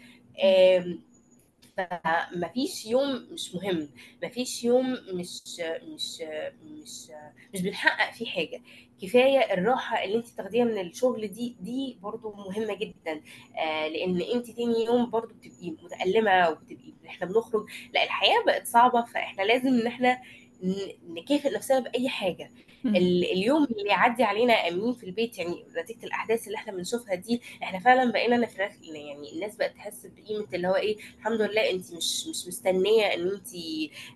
[1.81, 2.01] آم،
[2.33, 3.89] فمفيش يوم مش مهم
[4.25, 5.43] مفيش يوم مش
[5.83, 6.23] مش
[6.65, 7.11] مش
[7.55, 8.63] مش بنحقق فيه حاجة.
[9.03, 13.23] كفاية الراحة اللي انت تاخديها من الشغل دي دي برضو مهمة جدا.
[13.59, 17.67] آه لأن انت تاني يوم برضو بتبقي متألمة وبتبقي إحنا بنخرج.
[17.95, 20.21] لا الحياة بقت صعبة فاحنا لازم ان إحنا
[21.09, 22.51] نكافئ نفسنا بأي حاجة.
[22.85, 27.79] اليوم اللي يعدي علينا امين في البيت يعني نتيجة الأحداث اللي إحنا بنشوفها دي إحنا
[27.79, 32.27] فعلا بقينا نفرخ يعني الناس بقت تحس بقيمة اللي هو إيه الحمد لله انت مش
[32.27, 33.49] مش مستنية إن انت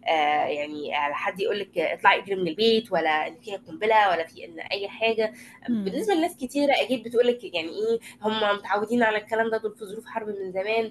[0.09, 4.27] آه يعني على حد يقول لك اطلعي اجري من البيت ولا إن فيها قنبلة ولا
[4.27, 5.33] في إن أي حاجة.
[5.69, 9.85] بالنسبة لناس كتيرة أكيد بتقول لك يعني إيه هم متعودين على الكلام ده دول في
[9.85, 10.91] ظروف حرب من زمان.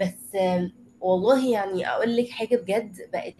[0.00, 0.36] بس
[1.00, 3.34] والله يعني أقول لك حاجة بجد بقت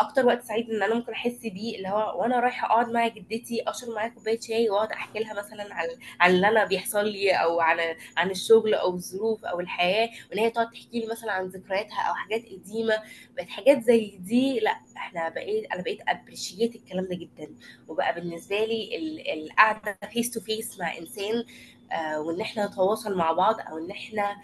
[0.00, 3.62] أكتر وقت سعيد إن أنا ممكن أحس بيه اللي هو وأنا رايحة أقعد مع جدتي
[3.66, 5.88] أشرب معاها كوباية شاي وأقعد أحكي لها مثلا عن
[6.20, 7.78] عن اللي أنا بيحصل لي أو عن
[8.16, 12.14] عن الشغل أو الظروف أو الحياة وإن هي تقعد تحكي لي مثلا عن ذكرياتها أو
[12.14, 12.94] حاجات قديمة.
[13.36, 17.54] بقت حاجات زي دي لأ إحنا بقيت أنا بقيت appreciate الكلام ده جدا.
[17.88, 21.44] وبقى بالنسبة لي ال- القعدة face to face مع إنسان
[21.92, 24.36] آه، وإن إحنا نتواصل مع بعض أو إن إحنا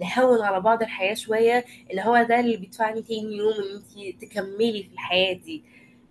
[0.00, 3.76] نهون على بعض الحياة شوية اللي هو ده اللي بيدفعني تاني يوم إن
[4.12, 5.64] انت تكملي في الحياة دي.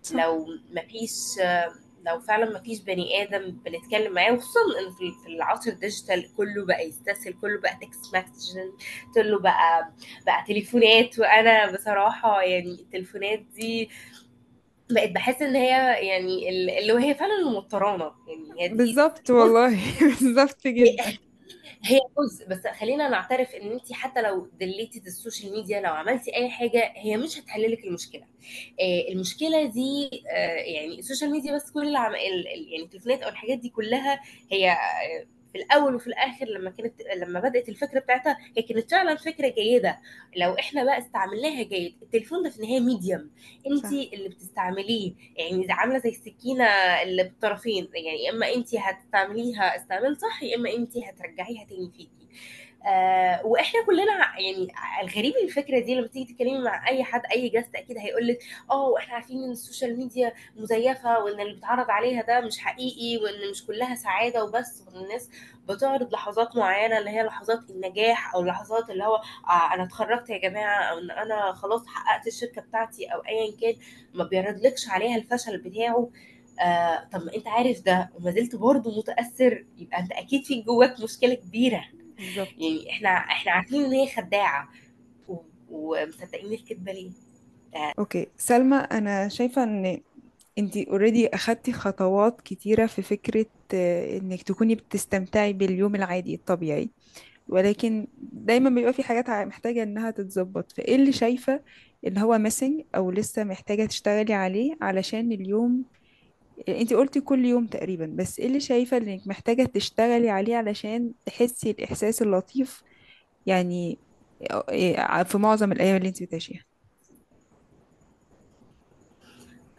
[0.03, 0.15] صح.
[0.15, 1.71] لو مفيش آه،
[2.05, 6.87] لو فعلا مفيش بني آدم بنتكلم معاه وخصوصا إن في العصر ال digital كله بقى
[6.87, 8.57] يستسهل كله بقى text message
[9.15, 9.91] كله بقى
[10.25, 11.19] بقى تليفونات.
[11.19, 13.89] وأنا بصراحة يعني التليفونات دي
[14.89, 15.69] بقت بحس إن هي
[16.07, 18.15] يعني ال- اللي هي فعلا اللي موترانا
[18.57, 19.79] يعني بالظبط والله.
[20.21, 21.03] بالظبط جدا.
[21.83, 25.93] هي جزء بس خلينا نعترف إن انت حتى لو delete تي ال social media لو
[25.93, 28.23] عملتي أي حاجة هي مش هتحل لك المشكلة.
[28.81, 33.69] آه، المشكلة دي آه، يعني ال social media بس كل يعني التليفونات أو الحاجات دي
[33.69, 38.91] كلها هي آه، في الأول وفي الآخر لما كانت لما بدأت الفكرة بتاعتها هي كانت
[38.91, 39.99] فعلا فكرة جيدة.
[40.37, 43.31] لو إحنا بقى استعملناها جيد التليفون ده في النهاية medium
[43.67, 45.13] انت اللي بتستعمليه.
[45.37, 46.65] يعني عاملة زي السكينة
[47.03, 52.09] اللي بالطرفين يعني يا إما انت هتستعمليها استعمال صح يا إما انت هترجعيها تاني فيكي.
[52.85, 54.67] آه وإحنا كلنا يعني
[55.01, 58.39] الغريب الفكرة دي لما تيجي تتكلمي مع أي حد أي guest أكيد هيقول لك
[58.71, 63.23] آه إحنا عارفين إن ال social media مزيفة وإن اللي بيتعرض عليها ده مش حقيقي
[63.23, 65.29] وإن مش كلها سعادة وبس وإن الناس
[65.69, 69.15] بتعرض لحظات معينة اللي هي لحظات النجاح أو لحظات اللي هو
[69.49, 73.75] آه أنا اتخرجت يا جماعة أو إن أنا خلاص حققت الشركة بتاعتي أو ايا كان
[74.13, 76.09] ما بيعرضلكش عليها الفشل بتاعه.
[76.59, 80.99] آه طب ما أنت عارف ده وما زلت برضه متأثر يبقى أنت أكيد في جواك
[80.99, 81.85] مشكلة كبيرة.
[82.17, 82.47] بالظبط.
[82.57, 84.69] يعني إحنا إحنا عارفين إن هي خداعة
[85.27, 85.37] و-
[85.69, 87.11] ومصدقين الكدبه ليه
[87.99, 88.27] okay.
[88.37, 90.01] سلمى أنا شايفة إن
[90.57, 96.89] انتي already أخدتي خطوات كتيرة في فكرة آه، إنك تكوني بتستمتعي باليوم العادي الطبيعي.
[97.49, 100.71] ولكن دايما بيبقى في حاجات ع- محتاجة إنها تتظبط.
[100.71, 101.61] فإيه اللي شايفة
[102.05, 105.83] اللي هو missing أو لسه محتاجة تشتغلي عليه علشان اليوم
[106.69, 111.71] انتي قلتي كل يوم تقريبا بس إيه اللي شايفة إنك محتاجة تشتغلي عليه علشان تحسي
[111.71, 112.83] الإحساس اللطيف؟
[113.45, 113.99] يعني
[114.51, 116.63] آه، في معظم الأيام اللي انتي بتعيشيها.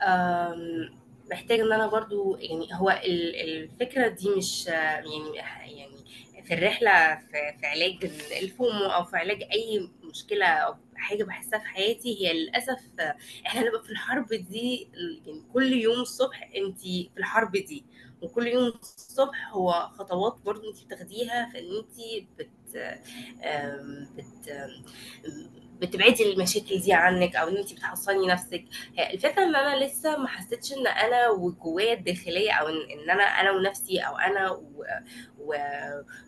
[0.02, 0.90] آم،
[1.30, 5.36] محتاج إن أنا برضو يعني هو ال- الفكرة دي مش يعني
[5.78, 5.96] يعني
[6.46, 8.10] في الرحلة في, في علاج
[8.42, 12.80] الفومو أو في علاج أي مشكلة أو حاجة بحسها في حياتي هي للأسف
[13.46, 14.88] إحنا هنبقى في الحرب دي
[15.26, 17.84] يعني كل يوم الصبح انت في الحرب دي
[18.22, 22.50] وكل يوم الصبح هو خطوات برضو انت بتاخديها في إن انت بت
[24.16, 24.50] بت
[25.80, 28.64] بتبعدي المشاكل دي عنك أو إن انت بتحصني نفسك.
[28.98, 33.50] هي الفكرة إن أنا لسه ما حسيتش إن أنا وجوايا الداخلية أو إن أنا أنا
[33.50, 34.50] ونفسي أو أنا
[35.38, 35.54] و...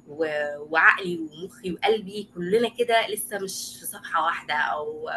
[0.08, 0.26] و...
[0.70, 5.10] وعقلي ومخي وقلبي كلنا كده لسه مش في صفحة واحدة أو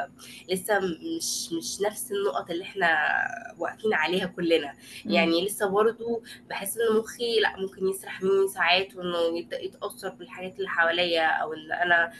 [0.49, 2.87] لسه مش مش نفس النقط اللي إحنا
[3.57, 4.73] واقفين عليها كلنا.
[5.05, 10.55] يعني لسه برضو بحس إن مخي لأ ممكن يسرح مني ساعات وإنه يبدأ يتأثر بالحاجات
[10.57, 12.13] اللي حواليا أو إن أنا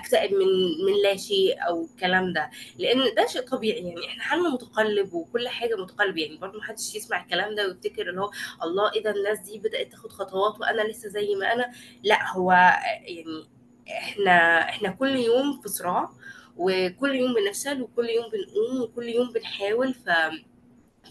[0.00, 0.46] أكتئب من
[0.86, 2.50] من لا شيء أو الكلام ده.
[2.78, 6.18] لأن ده شيء طبيعي يعني إحنا حالنا متقلب وكل حاجة متقلب.
[6.18, 8.30] يعني برضه محدش يسمع الكلام ده ويفتكر اللي هو
[8.62, 11.72] الله إيه ده الناس دي بدأت تاخد خطوات وأنا لسه زي ما أنا.
[12.04, 13.44] لا هو يعني
[13.88, 16.10] إحنا إحنا كل يوم في صراع
[16.56, 19.94] وكل يوم بنفشل وكل يوم بنقوم وكل يوم بنحاول.
[19.94, 20.10] ف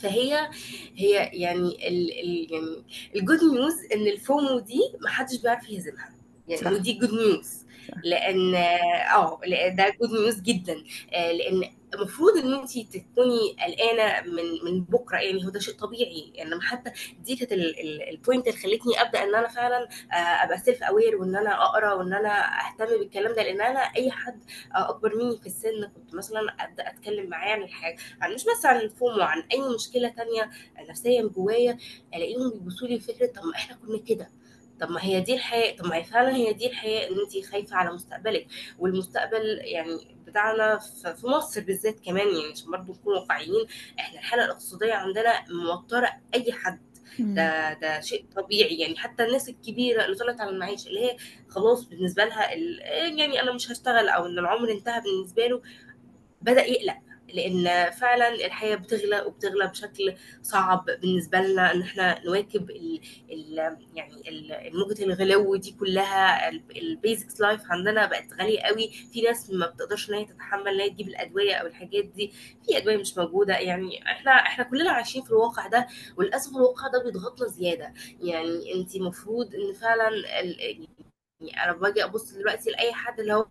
[0.01, 0.49] فهي
[0.95, 2.83] هي يعني ال ال يعني
[3.15, 6.16] الجود نيوز إن الفومو دي محدش بيعرف يهزمها.
[6.47, 6.71] يعني صح.
[6.71, 7.67] ودي good news
[8.03, 9.39] لأن آه
[9.77, 10.83] ده good news جدا.
[11.13, 16.31] آه، لأن المفروض إن انت تكوني قلقانة من من بكرة يعني هو ده شيء طبيعي.
[16.35, 16.91] يعني حتى
[17.23, 17.51] دي كانت
[18.11, 21.93] ال point اللي خلتني أبدأ إن أنا فعلا آه، أبقى self aware وإن أنا أقرأ
[21.93, 22.29] وإن أنا
[22.67, 23.43] أهتم بالكلام ده.
[23.43, 24.39] لأن أنا أي حد
[24.75, 28.65] آه، أكبر مني في السن كنت مثلا أبدأ أتكلم معاه عن الحاجة عن مش بس
[28.65, 30.49] عن ال FOMO عن أي مشكلة تانية
[30.89, 31.77] نفسيا جوايا
[32.15, 34.29] ألاقيهم بيبصوا لي فكره طب ما إحنا كنا كده.
[34.81, 37.75] طب ما هي دي الحياة طب ما هي فعلا هي دي الحياة إن انت خايفة
[37.75, 38.47] على مستقبلك.
[38.79, 43.67] والمستقبل يعني بتاعنا في في مصر بالذات كمان يعني عشان برضه نكون واقعيين
[43.99, 46.79] إحنا الحالة الاقتصادية عندنا موترة أي حد.
[47.19, 48.79] ده ده شيء طبيعي.
[48.79, 51.17] يعني حتى الناس الكبيرة اللي طلعت على المعيش اللي هي
[51.49, 55.61] خلاص بالنسبة لها يعني أنا مش هشتغل أو إن العمر انتهى بالنسبة له
[56.41, 56.97] بدأ يقلق.
[57.33, 62.99] لأن فعلا الحياة بتغلى وبتغلى بشكل صعب بالنسبة لنا إن إحنا نواكب ال
[63.31, 66.49] ال يعني ال- موجه الغلو دي كلها.
[66.49, 68.87] ال basics life عندنا بقت غالية قوي.
[69.13, 72.31] في ناس ما بتقدرش إن هي تتحمل إن هي تجيب الأدوية أو الحاجات دي.
[72.65, 73.57] في أدوية مش موجودة.
[73.57, 77.93] يعني إحنا إحنا كلنا عايشين في الواقع ده وللأسف الواقع ده بيضغطنا زيادة.
[78.21, 80.89] يعني انت المفروض إن فعلا يعني
[81.63, 83.45] أنا باجي أبص دلوقتي لأي حد اللي هو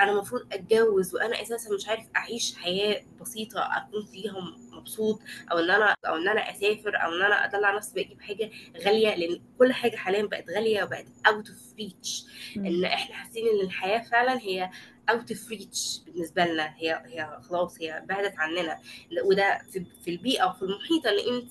[0.00, 4.34] أنا المفروض أتجوز وأنا أساسا مش عارف أعيش حياة بسيطة أكون فيها
[4.72, 5.20] مبسوط
[5.52, 8.50] أو إن أنا أو إن أنا أسافر أو إن أنا ادلع نفسي بجيب حاجة
[8.84, 12.24] غالية لأن كل حاجة حاليا بقت غالية وبقت out of reach.
[12.56, 14.70] إن إحنا حاسين إن الحياة فعلا هي
[15.10, 16.74] out of reach بالنسبة لنا.
[16.76, 18.78] هي هي خلاص هي بعدت عننا.
[19.24, 21.50] وده في, في البيئة وفي المحيط اللي أنت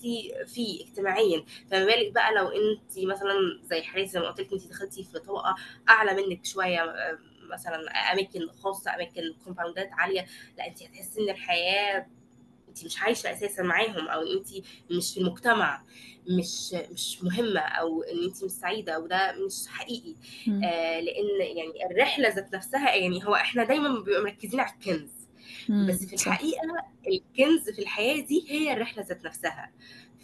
[0.50, 1.46] فيه اجتماعيا.
[1.72, 3.34] فما بالك بقى لو أنت مثلا
[3.64, 5.56] زي حالتي زي ما قلت لك انت دخلتي في طبقة
[5.90, 6.96] أعلى منك شوية
[7.54, 10.26] مثلا أماكن خاصة أماكن كومباوندات عالية
[10.58, 12.06] لا انت هتحسي إن الحياة
[12.70, 14.48] انت مش عايشة أساسا معاهم أو انت
[14.92, 15.84] مش في المجتمع
[16.30, 20.16] مش مش مهمة أو إن انت مش سعيدة وده مش حقيقي
[20.48, 20.64] مم.
[20.64, 25.12] آه لأن يعني الرحلة ذات نفسها يعني هو إحنا دايما بنبقى مركزين على الكنز
[25.70, 25.88] مم.
[25.90, 26.62] بس في الحقيقة
[27.08, 29.72] الكنز في الحياة دي هي الرحلة ذات نفسها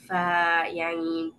[0.07, 1.33] فيعني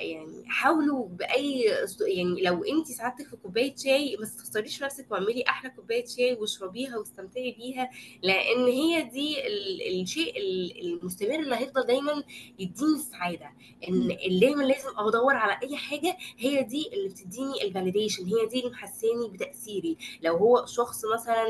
[0.00, 1.64] يعني حاولوا بأي
[2.06, 6.96] يعني لو انت سعادتك في كوباية شاي ما تخسريش نفسك واعملي أحلى كوباية شاي واشربيها
[6.98, 7.90] واستمتعي بيها
[8.22, 12.22] لأن هي دي ال- الشيء ال- المستمر اللي هيفضل دايما
[12.58, 13.50] يديني السعادة.
[13.88, 14.08] إن
[14.40, 19.28] دايما لازم أدور على أي حاجة هي دي اللي بتديني الفاليديشن هي دي اللي محساني
[19.28, 19.96] بتأثيري.
[20.22, 21.44] لو هو شخص مثلا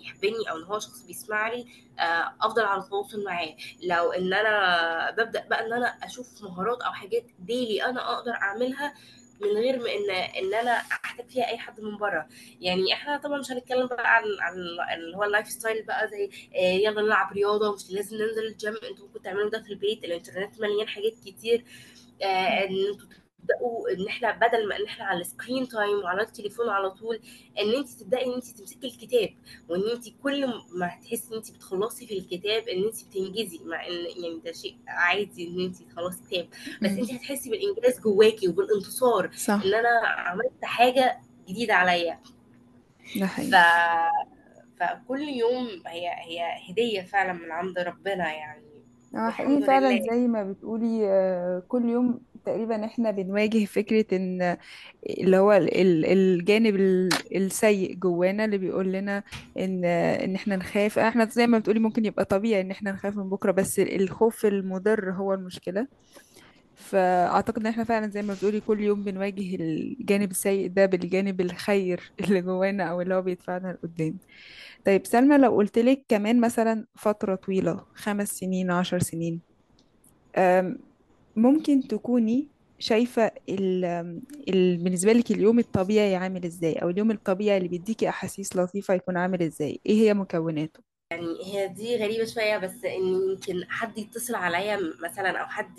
[0.00, 1.66] بيحبني أو إن هو شخص بيسمع لي
[1.98, 3.56] آه، أفضل على تواصل معاه.
[3.82, 8.94] لو إن أنا ببدأ بقى إن أنا أشوف مهارات أو حاجات daily أنا أقدر أعملها
[9.40, 10.10] من غير ما إن
[10.44, 10.70] إن أنا
[11.04, 12.28] أحتاج فيها أي حد من بره.
[12.60, 14.54] يعني إحنا طبعا مش هنتكلم بقى عن عن
[14.98, 19.06] اللي هو ال lifestyle بقى زي آه، يلا نلعب رياضة مش لازم ننزل الجيم أنتوا
[19.06, 21.64] ممكن تعملوا ده في البيت الإنترنت مليان حاجات كتير
[22.22, 22.26] آه،
[22.64, 23.06] إن أنتوا
[23.44, 27.20] تبدأوا إن إحنا بدل ما إن إحنا على ال screen time وعلى التليفون على طول
[27.60, 29.28] إن انت تبدأي إن انت تمسكي الكتاب
[29.68, 33.92] وإن انت كل ما تحسي إن انت بتخلصي في الكتاب إن انت بتنجزي مع إن
[33.92, 36.46] يعني ده شيء عادي إن انت تخلصي كتاب.
[36.82, 36.90] بس.
[36.90, 39.62] انت هتحسي بالإنجاز جواكي وبالانتصار صح.
[39.64, 41.18] إن أنا عملت حاجة
[41.48, 42.18] جديدة عليا.
[43.16, 44.10] ده ف حقيقي.
[44.80, 48.64] فكل يوم هي هي هدية فعلا من عند ربنا يعني.
[49.14, 54.56] آه حقيقي فعلا زي ما بتقولي آه، كل يوم تقريبا إحنا بنواجه فكرة إن
[55.20, 59.22] اللي هو ال- ال- الجانب ال- السيء جوانا اللي بيقول لنا
[59.58, 60.98] إن إن إحنا نخاف.
[60.98, 65.10] إحنا زي ما بتقولي ممكن يبقى طبيعي إن إحنا نخاف من بكرة بس الخوف المضر
[65.12, 65.86] هو المشكلة.
[66.76, 72.00] فأعتقد إن إحنا فعلا زي ما بتقولي كل يوم بنواجه الجانب السيء ده بالجانب الخير
[72.20, 74.16] اللي جوانا أو اللي هو بيدفعنا لقدام.
[74.84, 79.40] طيب سلمى لو قلتلك كمان مثلا فترة طويلة خمس سنين عشر سنين
[81.36, 83.84] ممكن تكوني شايفة ال
[84.48, 89.16] ال بالنسبة لك اليوم الطبيعي عامل إزاي؟ أو اليوم الطبيعي اللي بيديكي أحاسيس لطيفة يكون
[89.16, 90.80] عامل إزاي؟ إيه هي مكوناته؟
[91.10, 95.74] يعني هي دي غريبة شوية بس إن يمكن حد يتصل عليا مثلا أو حد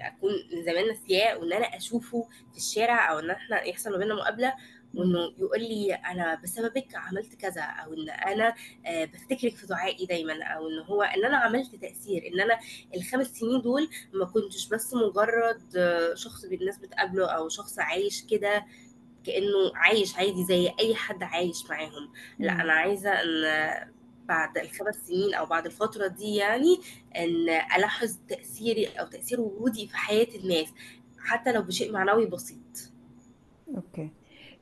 [0.00, 4.14] أكون من زمان ناسياه وإن أنا أشوفه في الشارع أو إن إحنا يحصل ما بينا
[4.14, 4.54] مقابلة
[4.98, 5.04] مم.
[5.04, 8.54] وإنه يقول لي أنا بسببك عملت كذا أو إن أنا
[8.86, 12.58] آه، بفتكرك في دعائي دايما أو إن هو إن أنا عملت تأثير إن أنا
[12.94, 18.66] الخمس سنين دول ما كنتش بس مجرد آه، شخص الناس بتقابله أو شخص عايش كده
[19.24, 22.60] كأنه عايش عادي زي أي حد عايش معاهم لا مم.
[22.60, 23.44] أنا عايزة إن
[24.28, 26.80] بعد الخمس سنين أو بعد الفترة دي يعني
[27.16, 30.68] إن ألاحظ تأثيري أو تأثير وجودي في حياة الناس
[31.18, 32.92] حتى لو بشيء معنوي بسيط
[33.76, 34.10] أوكي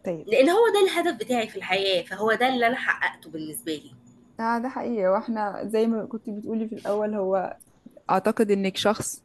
[0.07, 0.29] طيب.
[0.29, 3.91] لأن هو ده الهدف بتاعي في الحياة فهو ده اللي أنا حققته بالنسبة لي.
[4.41, 5.07] آه ده حقيقي.
[5.07, 7.57] وإحنا زي ما كنت بتقولي في الأول هو
[8.11, 9.23] أعتقد إنك شخص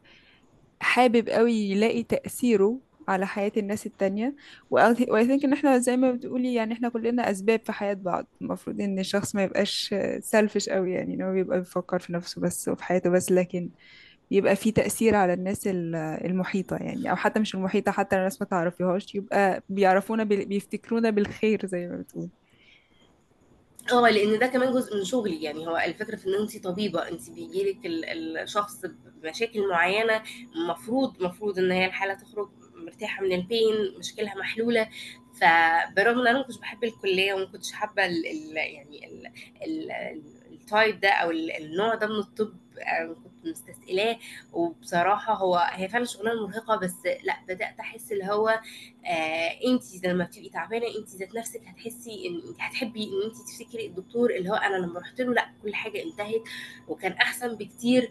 [0.80, 2.78] حابب قوي يلاقي تأثيره
[3.08, 4.34] على حياة الناس التانية.
[4.70, 4.94] وأي
[5.26, 8.26] ثينك إن إحنا زي ما بتقولي يعني إحنا كلنا أسباب في حياة بعض.
[8.42, 12.68] المفروض إن الشخص ما يبقاش سيلفش قوي يعني إن هو بيبقى بيفكر في نفسه بس
[12.68, 13.70] وفي حياته بس لكن
[14.32, 18.46] يبقى في تأثير على الناس ال- المحيطة يعني أو حتى مش المحيطة حتى الناس ما
[18.46, 20.24] تعرفيهاش يبقى بيعرفونا.
[20.24, 22.28] بيفتكرونا بالخير زي ما بتقول
[23.92, 27.30] آه لأن ده كمان جزء من شغلي يعني هو الفكرة في إن انت طبيبة انت
[27.30, 28.80] بيجيلك ال- الشخص
[29.22, 30.22] بمشاكل معينة
[30.56, 34.88] المفروض المفروض إن هي الحالة تخرج مرتاحة من البين مشاكلها محلولة
[35.34, 39.26] فبرغم إن أنا ما كنتش بحب الكلية وما كنتش حابة يعني ال
[39.62, 39.92] ال
[40.52, 42.52] التايب ده أو ال- النوع ده من الطب
[43.24, 44.18] كنت مستثقلاه
[44.52, 48.48] وبصراحة هو هي فعلا شغلانة مرهقة بس لأ بدأت أحس اللي هو
[49.06, 53.86] آه انت لما بتبقي تعبانة انت ذات نفسك هتحسي إن انت هتحبي إن انت تفتكري
[53.86, 56.42] الدكتور اللي هو أنا لما رحت له لأ كل حاجة انتهت
[56.88, 58.10] وكان أحسن بكتير.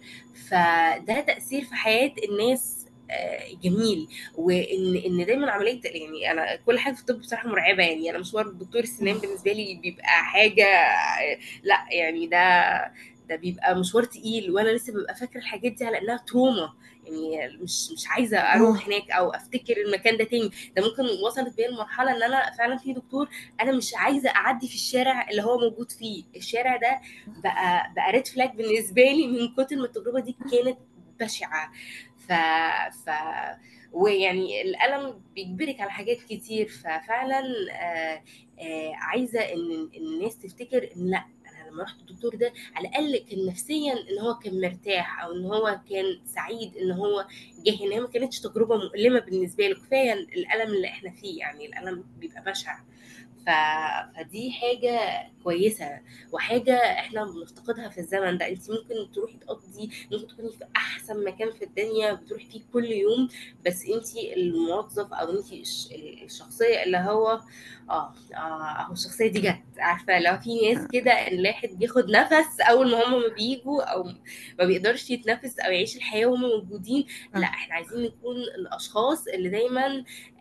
[0.49, 4.07] فده تأثير في حياة الناس آه، جميل.
[4.36, 8.47] وإن إن دايما عملية يعني أنا كل حاجة في الطب بصراحة مرعبة يعني أنا مشوار
[8.49, 12.38] دكتور السنان بالنسبة لي بيبقى حاجة آه، لأ يعني ده
[13.32, 16.73] ده بيبقى مشوار تقيل وأنا لسه ببقى فاكرة الحاجات دي على إنها تروما
[17.05, 18.88] يعني مش مش عايزة أروح آه.
[18.88, 20.49] هناك أو أفتكر المكان ده تاني.
[20.75, 23.29] ده ممكن وصلت بيا المرحله إن أنا فعلا في دكتور
[23.61, 26.23] أنا مش عايزة أعدي في الشارع اللي هو موجود فيه.
[26.36, 30.77] الشارع ده بقى بقى ريد فلاج بالنسبة لي من كتر ما التجربة دي كانت
[31.19, 31.71] بشعة.
[32.27, 32.34] ف
[33.05, 33.09] ف
[33.91, 36.67] ويعني الألم بيجبرك على حاجات كتير.
[36.67, 38.23] ففعلا آه،
[38.59, 41.25] آه، عايزة إن الناس تفتكر إن لأ
[41.72, 45.80] لما رحت الدكتور ده على الأقل كان نفسيا إن هو كان مرتاح أو إن هو
[45.89, 47.28] كان سعيد إن هو
[47.65, 49.76] جه إن هي ما كانتش تجربة مؤلمة بالنسبة له.
[49.76, 52.80] كفاية الألم اللي إحنا فيه يعني الألم بيبقى بشع.
[53.46, 53.50] ف...
[54.18, 55.00] فدي حاجة
[55.44, 56.00] كويسة.
[56.32, 58.48] وحاجة إحنا بنفتقدها في الزمن ده.
[58.50, 63.30] انت ممكن تروحي تقضي ممكن تكوني في أحسن مكان في الدنيا بتروحي فيه كل يوم
[63.66, 65.46] بس انت الموظف أو انت
[66.24, 67.39] الشخصية اللي هو
[67.89, 69.62] آه آه أهو الشخصية دي جت.
[69.78, 74.04] عارفة؟ لو في ناس كده إن الواحد بياخد نفس أول ما هم ما بيجوا أو
[74.60, 79.50] ما بيقدرش يتنفس أو يعيش الحياة وهم موجودين لا آه إحنا عايزين نكون الأشخاص اللي
[79.50, 79.86] دايما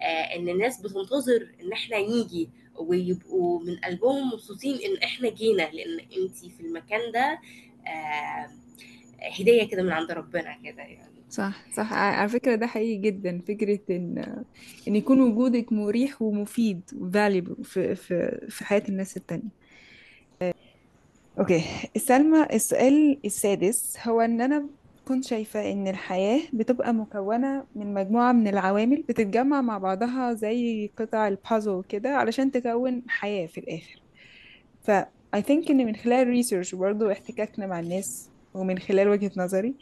[0.03, 0.05] آه
[0.37, 2.49] إن الناس بتنتظر إن إحنا نيجي
[2.79, 7.39] ويبقوا من قلبهم مبسوطين إن إحنا جينا لأن أنت في المكان ده
[7.87, 8.51] آه،
[9.41, 11.11] هدية كده من عند ربنا كده يعني.
[11.31, 11.93] صح صح.
[11.93, 14.45] على فكرة ده حقيقي جدا فكرة إن
[14.89, 19.61] إن يكون وجودك مريح ومفيد وvaluable في في في حياة الناس التانية.
[21.39, 21.63] okay.
[21.97, 24.67] سلمى السؤال السادس هو إن أنا
[25.09, 31.29] كنت شايفة إن الحياة بتبقى مكونة من مجموعة من العوامل بتتجمع مع بعضها زي قطع
[31.29, 34.01] البازل كده علشان تكون حياة في الآخر.
[34.83, 34.91] ف
[35.37, 39.75] I think إن من خلال research وبرضه احتكاكنا مع الناس ومن خلال وجهة نظري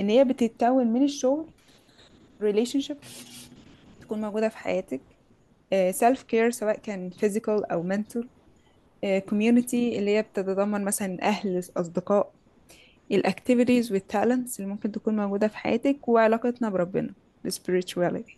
[0.00, 1.46] إن هي بتتكون من الشغل
[2.42, 3.06] relationships
[4.00, 5.00] تكون موجودة في حياتك
[5.90, 8.24] self care سواء كان physical أو mental
[9.28, 12.32] community اللي هي بتتضمن مثلا أهل أصدقاء
[13.12, 17.14] ال activities وال talents اللي ممكن تكون موجودة في حياتك وعلاقتنا بربنا
[17.46, 18.32] ال spirituality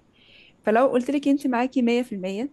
[0.64, 2.48] فلو قلت لك انت معاكي مية في المية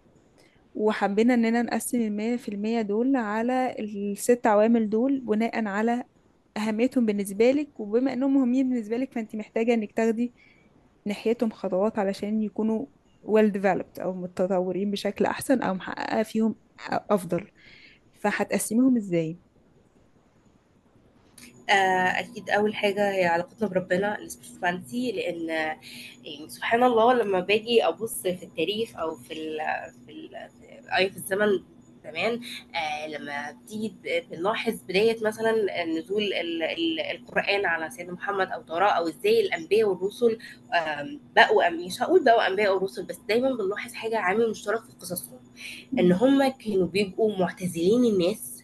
[0.75, 6.03] وحبينا اننا نقسم المية في المية دول على الست عوامل دول بناء على
[6.57, 10.31] أهميتهم بالنسبة لك وبما إنهم مهمين بالنسبة لك فأنت محتاجة إنك تاخدي
[11.05, 12.85] ناحيتهم خطوات علشان يكونوا
[13.25, 16.55] well developed أو متطورين بشكل أحسن أو محققة فيهم
[16.89, 17.47] أفضل
[18.19, 19.37] فهتقسميهم إزاي؟
[21.69, 25.49] آه، أكيد أول حاجة هي علاقتنا بربنا السبirituality لأن
[26.23, 29.57] يعني سبحان الله لما باجي أبص في التاريخ أو في ال
[30.05, 31.63] في ال في أي في الزمن
[32.03, 32.41] زمان
[32.75, 33.93] آه لما بتيجي
[34.31, 39.89] بنلاحظ بداية مثلا نزول ال- ال- القرآن على سيدنا محمد أو توراة أو إزاي الأنبياء
[39.89, 40.37] والرسل
[40.73, 45.39] آم، بقوا مش هقول بقوا أنبياء ورسل بس دايما بنلاحظ حاجة عامل مشترك في قصصهم
[45.99, 48.60] إن هم كانوا بيبقوا معتزلين الناس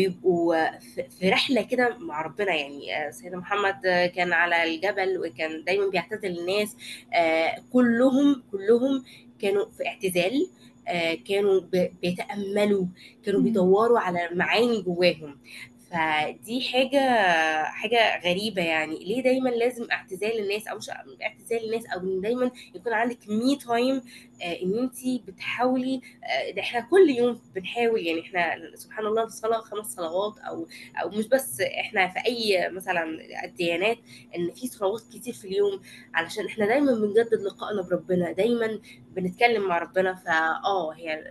[0.00, 0.78] بيبقوا
[1.18, 3.80] في رحلة كده مع ربنا يعني آه، سيدنا محمد
[4.14, 6.76] كان على الجبل وكان دايما بيعتزل الناس
[7.14, 9.04] آه، كلهم كلهم
[9.40, 10.50] كانوا في اعتزال
[10.88, 11.60] آه، كانوا
[12.02, 12.86] بيتأملوا
[13.24, 13.40] كانوا.
[13.40, 15.38] بيدوروا على معاني جواهم
[15.90, 17.00] فدي حاجة
[17.64, 20.90] حاجة غريبة يعني ليه دايما لازم اعتزال الناس أو مش
[21.22, 24.02] اعتزال الناس أو دايما يكون عندك مي تايم
[24.42, 29.86] إن انت بتحاولي آه، ده إحنا كل يوم بنحاول يعني إحنا سبحان الله الصلاة خمس
[29.94, 30.66] صلوات أو
[31.02, 33.04] أو مش بس إحنا في أي مثلا
[33.44, 33.98] الديانات
[34.36, 35.80] إن في صلوات كتير في اليوم
[36.14, 38.80] علشان إحنا دايما بنجدد لقائنا بربنا دايما
[39.12, 41.24] بنتكلم مع ربنا فاه هي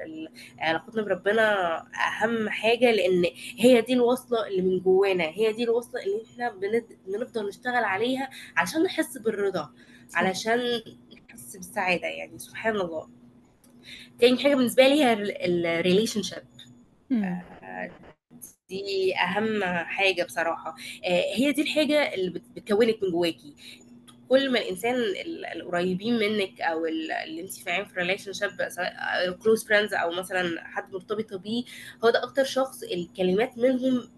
[0.60, 1.78] علاقتنا بربنا
[2.22, 3.26] أهم حاجة لأن
[3.58, 6.54] هي دي الوصلة اللي من جوانا هي دي الوصلة اللي إحنا
[7.08, 9.70] بنفضل نشتغل عليها علشان نحس بالرضا
[10.14, 10.60] علشان
[11.30, 13.10] نحس بالسعادة يعني سبحان الله.
[14.20, 15.14] تاني حاجة بالنسبة لي هي
[15.46, 16.44] ال relationship
[17.10, 17.42] مم.
[18.70, 20.76] دي أهم حاجة بصراحة.
[21.06, 23.54] آه، هي دي الحاجة اللي بت- بتكونك من جواكي.
[24.30, 29.66] كل ما الإنسان ال- القريبين منك أو ال- اللي انت فاهم في relationship سواء close
[29.68, 31.64] friends أو مثلا حد مرتبطه بيه
[32.04, 34.10] هو ده أكتر شخص الكلمات منهم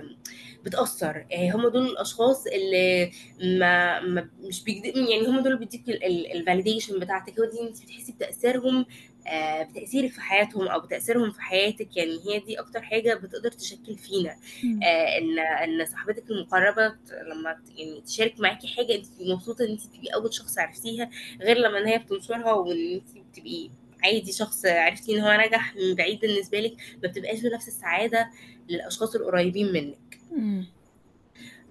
[0.00, 0.28] بت
[0.64, 1.26] بت بتأثر.
[1.32, 4.84] آه، هم دول الأشخاص اللي ما, ما مش بيجد...
[4.96, 5.88] يعني هم دول اللي بيديك
[6.34, 7.40] الفاليديشن بتاعتك.
[7.40, 8.86] هو دي انت بتحسي بتأثيرهم
[9.26, 11.96] آه، بتأثيرك في حياتهم أو بتأثيرهم في حياتك.
[11.96, 14.36] يعني هي دي أكتر حاجة بتقدر تشكل فينا.
[14.84, 16.94] آه، إن إن صاحبتك المقربة
[17.30, 21.56] لما يعني تشارك معاكي حاجة أنت تبقي مبسوطة إن أنت تبقي أول شخص عرفتيها غير
[21.58, 23.70] لما إن هي بتنشرها وإن أنت بتبقي
[24.04, 26.72] عادي شخص عرفتي إن هو نجح من بعيد بالنسبة لك
[27.02, 28.30] ما بتبقاش بنفس السعادة.
[28.68, 30.18] للأشخاص القريبين منك.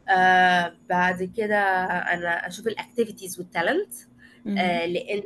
[0.10, 3.94] آه بعد كده أنا أشوف ال activities وال talent.
[4.58, 5.24] آه لأن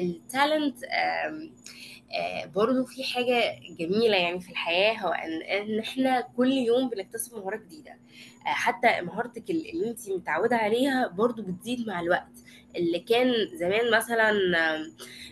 [0.00, 6.52] ال talent آه، برضو في حاجة جميلة يعني في الحياة هو إن إن إحنا كل
[6.52, 12.00] يوم بنكتسب مهارة جديدة آه، حتى مهارتك ال- اللي أنت متعودة عليها برضو بتزيد مع
[12.00, 12.32] الوقت
[12.76, 14.30] اللي كان زمان مثلا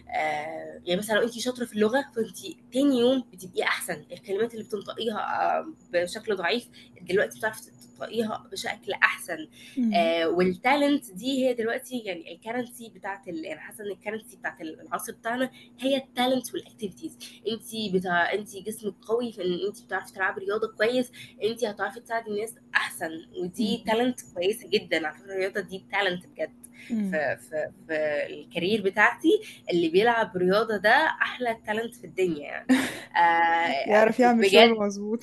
[0.08, 2.38] آه، يعني مثلا لو انت شاطرة في اللغة فانت
[2.72, 6.68] تاني يوم بتبقي أحسن الكلمات اللي بتنطقيها آه، بشكل ضعيف
[7.00, 7.60] دلوقتي بتعرفي
[7.94, 9.48] تنطقيها بشكل أحسن.
[9.94, 13.46] آه وال talent دي هي دلوقتي يعني ال currency بتاعت ال...
[13.46, 17.18] أنا حاسة إن ال currency بتاعت العصر بتاعنا هي ال talent وال activities
[17.48, 22.30] انت بتاع انت جسمك قوي في ان انت بتعرفي تلعبي رياضة كويس انت هتعرفي تساعدي
[22.30, 23.84] الناس أحسن ودي.
[23.86, 26.63] talent كويسة جدا على فكرة الرياضة دي talent بجد.
[26.88, 32.66] في في في ال career بتاعتي اللي بيلعب رياضة ده أحلى talent في الدنيا يعني.
[33.16, 35.20] آه يعرف يعمل شغل مظبوط.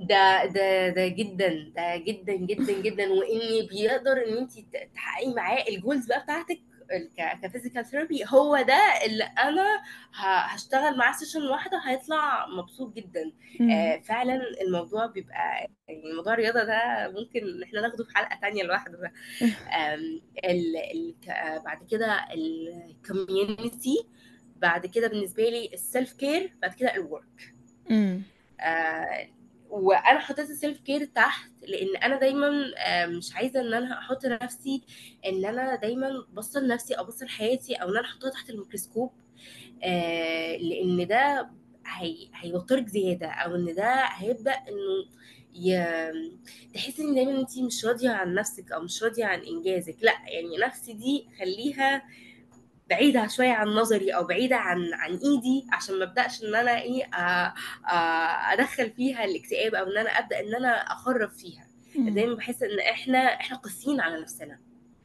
[0.00, 4.52] ده ده ده جدا ده جدا جدا جدا وان بيقدر إن انت
[4.94, 6.60] تحققي معاه ال goals بقى بتاعتك
[7.42, 9.82] ك physical therapy هو ده اللي أنا
[10.14, 13.32] هشتغل معاه session واحدة هيطلع مبسوط جدا.
[13.72, 18.62] آه، فعلا الموضوع بيبقى يعني موضوع الرياضة ده ممكن ان إحنا ناخده في حلقة تانية
[18.62, 19.12] لوحده ده
[19.94, 24.06] آم، ال ال ك- بعد كده ال community
[24.56, 27.54] بعد كده بالنسبة لي ال self care بعد كده ال work.
[28.60, 29.28] آه
[29.70, 34.26] وأنا حطيت ال self care تحت لأن أنا دايما آه مش عايزة إن أنا أحط
[34.26, 34.82] نفسي
[35.26, 39.10] إن أنا دايما بصل نفسي أو بصل حياتي أو إن أنا أحطها تحت الميكروسكوب
[39.84, 41.50] آه لأن ده
[41.86, 45.06] هي هيوترك زيادة أو إن ده هيبدأ إنه
[45.54, 45.76] ي...
[46.74, 49.96] تحسي إن دايما انت مش راضية عن نفسك أو مش راضية عن إنجازك.
[50.02, 52.02] لأ يعني نفسي دي خليها
[52.90, 57.04] بعيدة شوية عن نظري أو بعيدة عن عن إيدي عشان ما أبدأش إن أنا إيه
[57.04, 57.54] آه،
[57.88, 61.66] آه، أدخل فيها الاكتئاب أو إن أنا أبدأ إن أنا أخرب فيها.
[61.96, 64.58] دايما بحس إن إحنا إحنا قاسيين على نفسنا.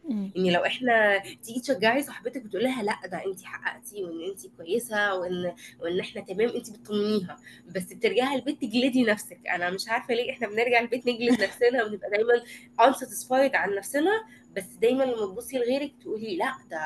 [0.09, 5.15] يعني لو إحنا تيجي تشجعي صاحبتك وتقول لها لأ ده أنت حققتي وإن أنت كويسة
[5.15, 7.37] وإن وإن إحنا تمام أنت بتطمنيها.
[7.75, 9.39] بس بترجعي البيت تجلدي نفسك.
[9.55, 12.43] أنا مش عارفة ليه إحنا بنرجع البيت نجلد نفسنا ونبقى دايما
[12.81, 14.11] unsatisfied عن نفسنا.
[14.55, 16.77] بس دايما لما تبصي لغيرك تقولي لا ده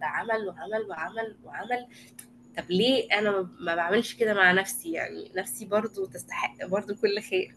[0.00, 1.86] ده عمل وعمل وعمل وعمل.
[2.56, 7.54] طب ليه أنا ما بعملش كده مع نفسي؟ يعني نفسي برضو تستحق برضو كل خير.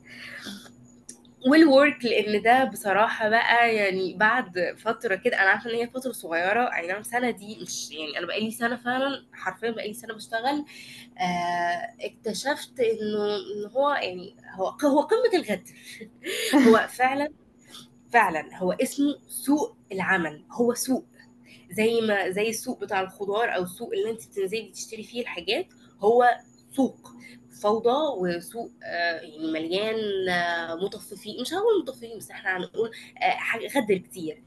[1.48, 6.76] والورك لأن ده بصراحة بقى يعني بعد فترة كده أنا عارفة إن هي فترة صغيرة
[6.76, 10.66] أي نعم سنة دي مش يعني أنا بقالي سنة فعلا حرفيا بقالي سنة بشتغل.
[11.20, 15.62] آه اكتشفت إنه إن هو يعني هو هو قمة الغدر
[16.68, 17.30] هو فعلا
[18.14, 21.06] فعلا هو اسمه سوق العمل هو سوق.
[21.72, 25.68] زي ما زي السوق بتاع الخضار أو السوق اللي أنت بتنزلي تشتري فيه الحاجات
[26.00, 26.26] هو
[26.72, 27.12] سوق
[27.62, 31.42] فوضى وسوق آه، يعني مليان آه، مطففين.
[31.42, 34.44] مش هقول مطففين بس إحنا هنقول آه، حاجة غدر كتير.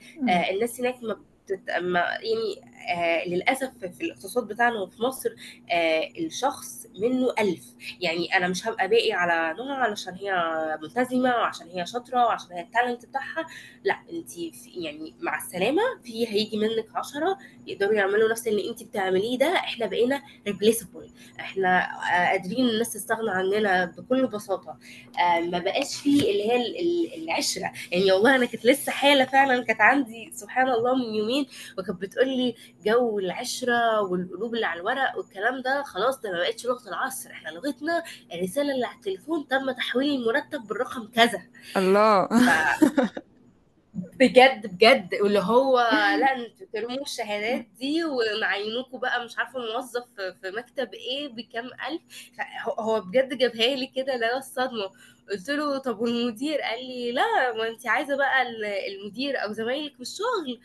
[0.50, 1.02] الناس هناك.
[1.02, 1.16] ما
[1.50, 5.30] يعني آه للأسف في الاقتصاد بتاعنا وفي مصر
[5.70, 7.64] آه الشخص منه ألف.
[8.00, 10.34] يعني أنا مش هبقى باقي على نوع علشان هي
[10.82, 13.46] ملتزمة وعشان هي شاطرة وعشان هي التالنت بتاعها.
[13.84, 14.30] لا انت
[14.76, 19.54] يعني مع السلامة في هيجي منك عشرة يقدروا يعملوا نفس اللي انت بتعمليه ده.
[19.54, 24.78] إحنا بقينا ريبليسبل إحنا آه، قادرين الناس تستغنى عننا بكل بساطة.
[25.18, 27.72] آه، ما بقاش فيه اللي هي ال- ال- العشرة.
[27.92, 31.33] يعني والله أنا كانت لسه حالة فعلا كانت عندي سبحان الله من يومين
[31.78, 32.54] وكانت بتقول لي
[32.86, 37.48] جو العشرة والقلوب اللي على الورق والكلام ده خلاص ده ما بقتش لغة العصر إحنا
[37.50, 41.42] لغتنا الرسالة اللي على التليفون تم تحويل المرتب بالرقم كذا.
[41.76, 42.26] الله.
[42.26, 43.18] ف
[44.20, 45.78] بجد بجد واللي هو
[46.20, 52.02] لا أنتوا ترموا الشهادات دي ومعينوكوا بقى مش عارفة موظف في مكتب إيه بكام ألف.
[52.78, 54.90] هو بجد جابها لي كده لا الصدمة.
[55.30, 59.94] قلت له طب والمدير؟ قال لي لا ما انت عايزة بقى ال- المدير أو زمايلك
[59.94, 60.60] في الشغل.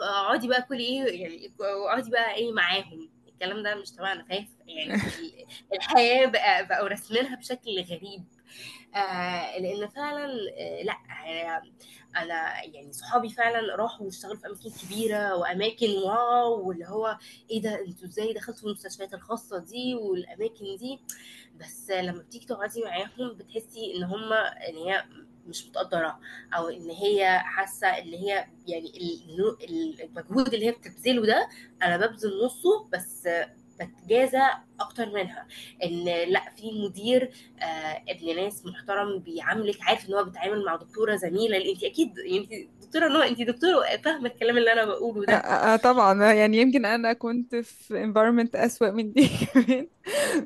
[0.00, 3.10] اقعدي بقى كلي إيه يعني اقعدي بقى إيه معاهم.
[3.28, 8.24] الكلام ده مش تبعنا فاهم يعني ال- الحياة بقى بقوا راسمينها بشكل غريب.
[8.94, 10.24] آه لأن فعلا
[10.58, 10.96] آه لأ
[12.16, 17.18] أنا يعني صحابي فعلا راحوا واشتغلوا في أماكن كبيرة وأماكن واو واللي هو
[17.50, 21.00] إيه ده أنتوا إزاي دخلتوا المستشفيات الخاصة دي والأماكن دي؟
[21.56, 25.04] بس لما بتيجي تقعدي معاهم بتحسي إن هم إن هي
[25.48, 26.20] مش متقدرة
[26.56, 28.88] أو إن هي حاسة إن هي يعني
[29.64, 31.48] ال- المجهود اللي هي بتبذله ده
[31.82, 33.28] أنا ببذل نصه بس
[33.82, 34.38] بتجازى
[34.80, 35.46] أكتر منها.
[35.84, 37.30] إن لأ في مدير
[37.62, 42.50] آه ابن ناس محترم بيعاملك عارف إن هو بيتعامل مع دكتورة زميلة انت أكيد انت
[42.86, 45.32] دكتورة نوع انت دكتوره فاهمة الكلام اللي أنا بقوله ده.
[45.34, 46.24] آه آه، طبعا.
[46.30, 49.88] آه، يعني يمكن أنا كنت في environment أسوأ من دي كمان.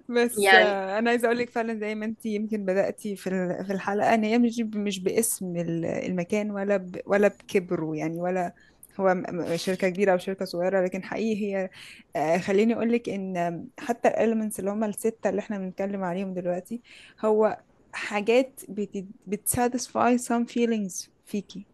[0.09, 3.31] بس يعني آه، أنا عايزة أقول لك فعلا زي ما انت يمكن بداتي في
[3.67, 8.55] في الحلقة إن هي مش مش باسم ال- المكان ولا ب ولا بكبره يعني ولا
[9.01, 11.71] هو شركة كبيرة أو شركة صغيرة لكن حقيقي هي
[12.17, 16.35] آه، خليني أقول لك إن حتى ال elements اللي هم الستة اللي إحنا بنتكلم عليهم
[16.35, 16.83] دلوقتي
[17.25, 17.59] هو
[17.93, 21.67] حاجات بت بت satisfy some feelings فيكي.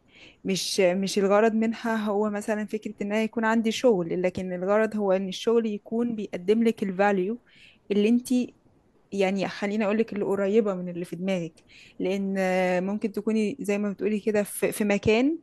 [0.45, 5.12] مش مش الغرض منها هو مثلا فكرة إن أنا يكون عندي شغل لكن الغرض هو
[5.12, 7.39] إن الشغل يكون بيقدم لك ال value
[7.91, 8.29] اللي انت
[9.12, 11.64] يعني خليني أقول لك اللي قريبة من اللي في دماغك.
[11.99, 12.35] لأن
[12.85, 15.39] ممكن تكوني زي ما بتقولي كده في مكان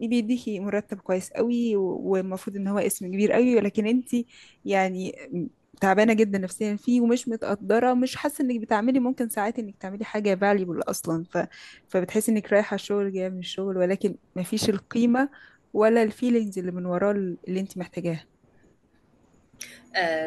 [0.00, 4.08] بيديكي مرتب كويس قوي والمفروض إن هو اسم كبير قوي ولكن انت
[4.64, 5.16] يعني
[5.80, 10.34] تعبانة جدا نفسيا فيه ومش متقدرة مش حاسة إنك بتعملي ممكن ساعات إنك تعملي حاجة
[10.36, 11.38] valuable أصلا ف...
[11.88, 15.30] فبتحسي إنك رايحة الشغل جاية من الشغل ولكن مفيش القيمة
[15.72, 18.26] ولا الفيلينجز اللي من وراه اللي انت محتاجاها.
[18.26, 18.33] آه،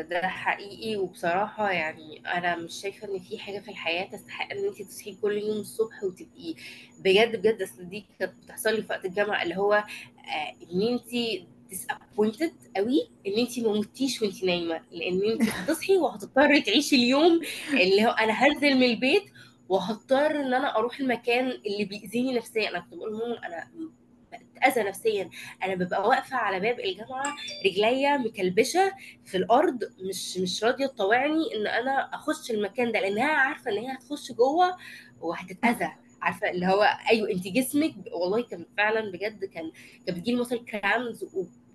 [0.01, 0.95] ده حقيقي.
[0.97, 5.37] وبصراحة يعني أنا مش شايفة إن في حاجة في الحياة تستحق إن أنت تصحي كل
[5.37, 6.55] يوم الصبح وتبقي
[6.99, 7.61] بجد بجد.
[7.61, 11.09] أصل دي كانت بتحصل لي في وقت الجامعة اللي هو آه، إن أنت
[11.71, 14.81] disappointed قوي إن أنت ما متيش وأنت نايمة.
[14.91, 17.41] لأن أنت هتصحي وهتضطري تعيشي اليوم
[17.73, 19.23] اللي هو أنا هنزل من البيت
[19.69, 22.69] وهضطر إن أنا أروح المكان اللي بيأذيني نفسيا.
[22.69, 23.67] أنا كنت بقول لهم أنا
[24.57, 25.29] بتأذى نفسيا.
[25.63, 27.35] أنا ببقى واقفة على باب الجامعة
[27.65, 28.91] رجليا مكلبشة
[29.25, 29.79] في الأرض
[30.09, 34.77] مش مش راضية تطوعني إن أنا أخش المكان ده لانها عارفة إن هي هتخش جوه
[35.21, 35.91] وهتتأذى.
[36.21, 39.71] عارفة اللي هو أيوه انت جسمك والله كان فعلا بجد كان
[40.07, 41.25] كان بتجيلي مثلا cramps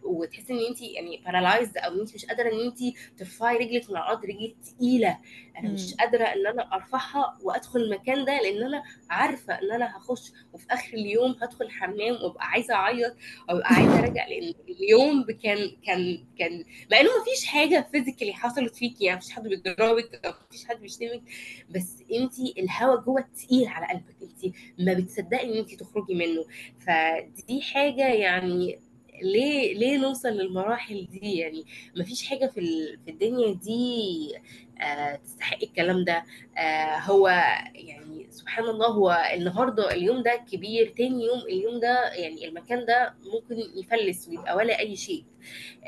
[0.05, 2.78] وتحسي ان انت يعني paralyzed أو ان انت مش قادرة إن انت
[3.18, 5.18] ترفعي رجلك من على الأرض رجلك تقيلة
[5.59, 5.94] أنا مش.
[5.94, 10.94] قادرة إن أنا أرفعها وأدخل المكان ده لأن أنا عارفة إن أنا هخش وفي آخر
[10.94, 13.16] اليوم هدخل الحمام وأبقى عايزة أعيط
[13.50, 18.76] أو أبقى عايزة ارجع لأن اليوم كان كان كان مع إنه مفيش حاجة فيزيكالي حصلت
[18.76, 21.22] فيكي يعني مفيش حد بيضربك أو مفيش حد بيشتمك
[21.70, 26.44] بس انت الهوا جوه تقيل على قلبك انت ما بتصدقي إن انت تخرجي منه
[26.86, 28.78] فدي حاجة يعني
[29.23, 31.64] ليه ليه نوصل للمراحل دي؟ يعني
[31.97, 32.61] مفيش حاجة في
[33.05, 34.33] في الدنيا دي
[34.81, 36.25] آه تستحق الكلام ده.
[36.59, 37.29] آه هو
[37.75, 43.14] يعني سبحان الله هو النهارده اليوم ده كبير تاني يوم اليوم ده يعني المكان ده
[43.35, 45.25] ممكن يفلس ويبقى ولا أي شيء.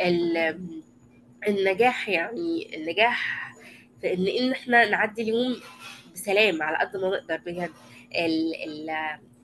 [0.01, 0.82] ال-
[1.49, 3.51] النجاح يعني النجاح
[4.01, 5.57] في إن إن إحنا نعدي اليوم
[6.14, 7.70] بسلام على قد ما نقدر بجد.
[8.14, 8.91] ال ال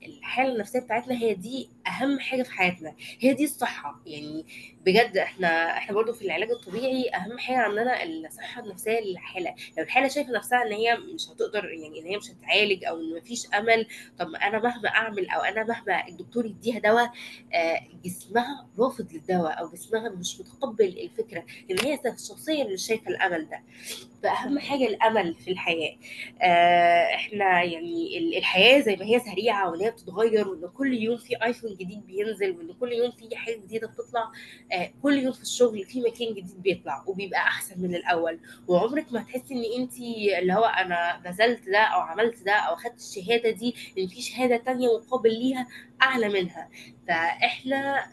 [0.07, 4.01] الحالة النفسية بتاعتنا هي دي أهم حاجة في حياتنا هي دي الصحة.
[4.05, 4.45] يعني
[4.85, 9.55] بجد إحنا إحنا برضو في العلاج الطبيعي أهم حاجة عندنا الصحة النفسية للحالة.
[9.77, 13.15] لو الحالة شايفة نفسها إن هي مش هتقدر يعني إن هي مش هتعالج أو إن
[13.17, 13.87] مفيش أمل
[14.19, 17.11] طب أنا مهما أعمل أو أنا مهما الدكتور يديها دواء
[17.53, 23.49] آه، جسمها رافض للدواء أو جسمها مش متقبل الفكرة إن هي شخصيا مش شايفة الأمل
[23.49, 23.63] ده.
[24.23, 25.95] فأهم حاجة الأمل في الحياة.
[26.41, 31.17] آه إحنا يعني ال- الحياة زي ما هي سريعة وإن هي بتتغير وإن كل يوم
[31.17, 34.31] في ايفون جديد بينزل وإن كل يوم في حاجة جديدة بتطلع
[34.73, 38.39] آه كل يوم في الشغل في مكان جديد بيطلع وبيبقى أحسن من الأول.
[38.67, 39.93] وعمرك ما هتحسي إن انت
[40.41, 44.57] اللي هو أنا بذلت ده أو عملت ده أو اخدت الشهادة دي إن في شهادة
[44.57, 45.67] تانية مقابل ليها
[46.01, 46.69] أعلى منها.
[47.07, 48.05] فإحنا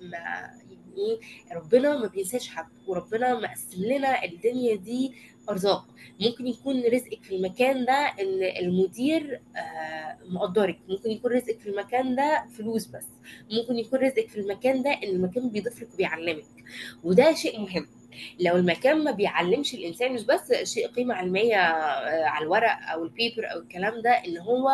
[0.00, 1.20] ما يعني إيه
[1.56, 5.12] ربنا ما بينساش حد وربنا مقسم لنا الدنيا دي
[5.50, 5.86] أرزاق.
[6.20, 10.78] ممكن يكون رزقك في المكان ده إن المدير آه، مقدرك.
[10.88, 13.06] ممكن يكون رزقك في المكان ده فلوس بس.
[13.52, 16.44] ممكن يكون رزقك في المكان ده إن المكان بيضيف لك وبيعلمك.
[17.04, 17.86] وده شيء مهم.
[18.40, 23.52] لو المكان ما بيعلمش الإنسان مش بس شيء قيمة علمية آه، على الورق أو البيبر
[23.52, 24.70] أو الكلام ده إن هو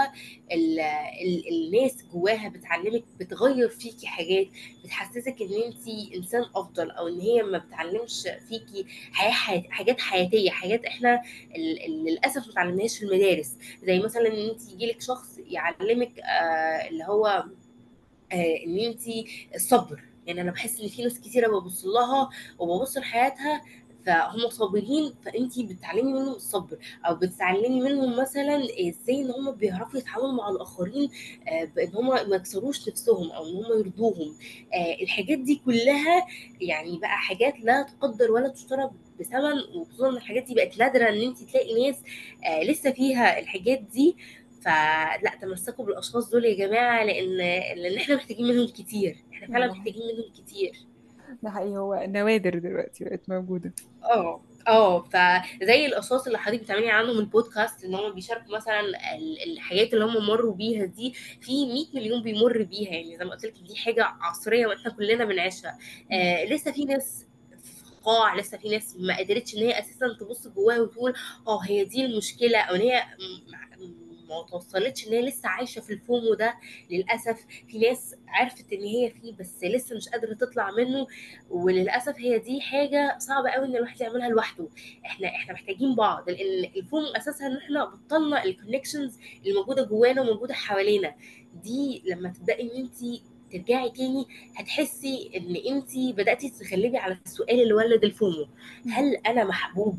[0.53, 4.47] ال ال الناس جواها بتعلمك بتغير فيكي حاجات
[4.85, 10.85] بتحسسك إن انت إنسان أفضل أو إن هي ما بتعلمش فيكي حياة حاجات حياتية حاجات
[10.85, 11.23] إحنا
[11.89, 13.57] للأسف ما اتعلمناهاش في المدارس.
[13.83, 17.27] زي مثلا إن انت يجيلك شخص يعلمك آه اللي هو
[18.33, 19.01] آه إن انت
[19.55, 23.63] الصبر يعني أنا بحس إن في ناس كتيرة ببص لها وببص لحياتها
[24.07, 30.33] فهم صابرين فانت بتتعلمي منهم الصبر أو بتتعلمي منهم مثلا إزاي إن هم بيعرفوا يتعاملوا
[30.33, 31.11] مع الآخرين
[31.49, 34.35] آه، بإن هم ما يكسروش نفسهم أو إن هم يرضوهم.
[34.75, 36.27] آه، الحاجات دي كلها
[36.61, 41.43] يعني بقى حاجات لا تقدر ولا تشترى بثمن وخصوصا الحاجات دي بقت نادرة إن انت
[41.43, 41.97] تلاقي ناس
[42.47, 44.17] آه، لسه فيها الحاجات دي.
[44.61, 47.37] فلا تمسكوا بالأشخاص دول يا جماعة لأن
[47.83, 49.17] لأن إحنا محتاجين منهم كتير.
[49.33, 50.73] إحنا فعلا محتاجين منهم كتير.
[51.43, 53.73] ده حقيقي هو نوادر دلوقتي بقت موجودة.
[54.05, 59.95] آه آه فزي الأشخاص اللي حضرتك بتعملي عنهم البودكاست إن هم بيشاركوا مثلا ال- الحاجات
[59.95, 62.91] اللي هم مروا بيها دي في 100 مليون بيمر بيها.
[62.91, 65.79] يعني زي ما قلت لك دي حاجة عصرية وإحنا كلنا بنعيشها.
[66.13, 67.25] آه لسه في ناس
[68.03, 71.15] قاع لسه في ناس ما قدرتش إن هي أساسا تبص جواها وتقول
[71.49, 75.81] آه هي دي المشكلة أو إن هي م- م- ما توصلتش إن هي لسه عايشة
[75.81, 76.55] في ال FOMO ده
[76.91, 77.47] للأسف.
[77.69, 81.07] في ناس عرفت إن هي فيه بس لسه مش قادرة تطلع منه
[81.51, 84.69] وللأسف هي دي حاجة صعبة قوي إن الواحد يعملها لوحده.
[85.07, 89.85] إحنا إحنا محتاجين بعض لأن ال FOMO اساسها إن إحنا بطلنا ال connections اللي موجودة
[89.85, 91.15] جوانا وموجودة حوالينا.
[91.63, 93.21] دي لما تبدأي إن انت
[93.53, 94.27] ترجعي تاني
[94.57, 98.49] هتحسي إن انت بدأتي تتغلبي على السؤال اللي ولد ال FOMO.
[98.91, 99.99] هل أنا محبوب؟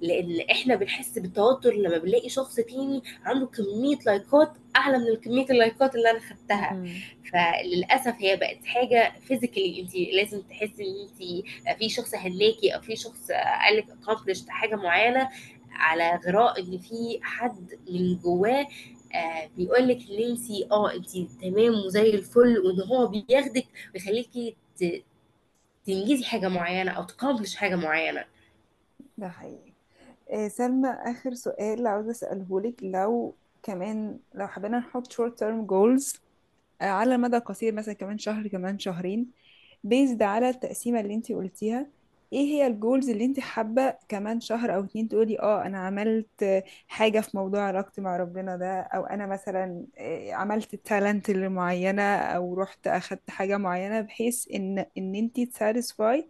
[0.00, 5.94] لأن إحنا بنحس بالتوتر لما بنلاقي شخص تاني عنده كمية لايكات أعلى من كمية اللايكات
[5.94, 6.72] اللي أنا خدتها.
[6.72, 7.00] مم.
[7.32, 12.96] فللأسف هي بقت حاجة physically انت لازم تحسي إن انت في شخص هناكي أو في
[12.96, 13.30] شخص
[13.64, 15.28] قال لك accomplished حاجة معينة
[15.72, 18.66] على غرار إن في حد من جواه
[19.14, 24.56] آه بيقول لك إن انت آه انت تمام وزي الفل وإن هو بياخدك ويخليكي
[25.86, 28.24] تنجزي حاجة معينة أو ت accomplish حاجة معينة.
[29.18, 29.69] ده حقيقي.
[30.30, 36.18] آه، سلمى آخر سؤال عاوزة أسأله لك لو كمان لو حبينا نحط short term goals
[36.82, 39.30] آه، على المدى القصير مثلا كمان شهر كمان شهرين
[39.84, 41.90] based على التقسيمة اللي انتي قلتيها
[42.32, 46.64] إيه هي ال goals اللي انتي حابة كمان شهر أو اتنين تقولي آه أنا عملت
[46.88, 51.48] حاجة في موضوع علاقتي مع ربنا ده أو أنا مثلا آه، عملت ال talent اللي
[51.48, 56.28] معينة أو رحت أخدت حاجة معينة بحيث إن إن انتي ت satisfy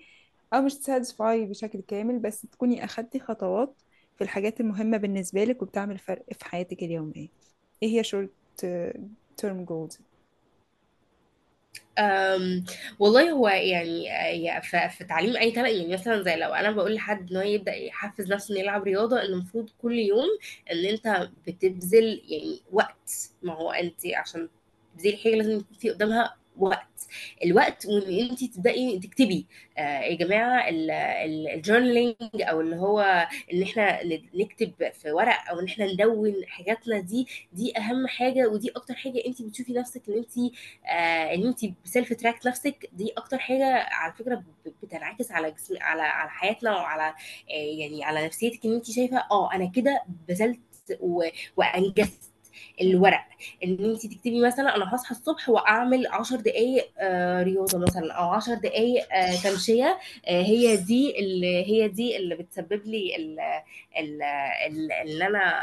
[0.55, 3.83] أو مش تساتسفاي بشكل كامل بس تكوني أخدتي خطوات
[4.21, 7.29] في الحاجات المهمة بالنسبة لك وبتعمل فرق في حياتك اليومية.
[7.83, 8.03] إيه هي
[8.65, 8.95] آه،
[9.43, 9.99] term goals
[11.99, 12.65] أم
[12.99, 14.61] والله هو يعني
[14.91, 18.33] في تعليم أي طريقه يعني مثلا زي لو أنا بقول لحد إن هو يبدأ يحفز
[18.33, 20.29] نفسه إنه يلعب رياضة ان المفروض كل يوم
[20.73, 23.31] إن أنت بتبذل يعني وقت.
[23.43, 24.49] ما هو انت عشان
[24.95, 26.90] تبذلي حاجة لازم في قدامها وقت.
[27.45, 29.47] الوقت وإن انت تبداي تكتبي.
[29.79, 34.01] آه يا جماعة ال journaling أو اللي هو إن إحنا
[34.35, 39.23] نكتب في ورق أو إن إحنا ندون حاجاتنا دي دي أهم حاجة ودي أكتر حاجة
[39.27, 40.33] انت بتشوفي نفسك إن انت
[40.87, 42.91] آه إن انت self track نفسك.
[42.93, 44.43] دي أكتر حاجة على فكرة
[44.83, 47.09] بتنعكس على جسم على على حياتنا وعلى
[47.51, 50.61] آه يعني على نفسيتك إن انت شايفة آه أنا كده بذلت
[51.57, 52.30] وأنجزت.
[52.81, 53.25] الورق
[53.65, 58.55] إن انت تكتبي مثلا أنا هصحى الصبح وأعمل 10 دقائق آه رياضة مثلا أو 10
[58.55, 63.39] دقائق آه تمشية آه هي دي اللي هي دي اللي بتسبب لي إن
[65.23, 65.61] أنا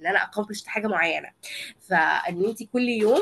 [0.00, 1.28] إن أنا اكمبلش حاجة معينة.
[1.80, 3.20] فإن انت كل يوم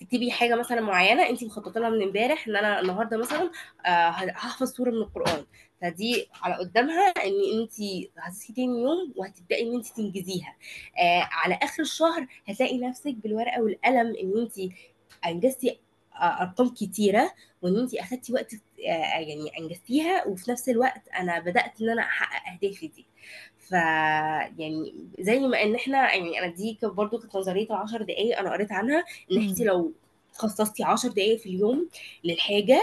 [0.00, 3.50] تكتبي حاجة مثلا معينة انت مخططة لها من امبارح إن أنا النهارده مثلا
[4.34, 5.46] هحفظ سورة من القرآن.
[5.80, 7.74] فدي على قدامها إن أنت
[8.18, 10.56] هتصحي تاني يوم وهتبدأي إن أنت تنجزيها
[10.98, 14.72] آه على آخر الشهر هتلاقي نفسك بالورقة والقلم إن أنت
[15.26, 15.78] أنجزتي
[16.22, 21.88] أرقام كتيرة وإن أنت أخدتي وقت آه، يعني أنجزتيها وفي نفس الوقت أنا بدأت إن
[21.90, 23.06] أنا أحقق أهدافي دي
[23.58, 28.52] ف يعني زي ما إن إحنا يعني أنا دي برضو كانت نظرية العشر دقائق أنا
[28.52, 29.60] قريت عنها إن أنت.
[29.60, 29.92] لو
[30.32, 31.88] خصصتي عشر دقائق في اليوم
[32.24, 32.80] للحاجة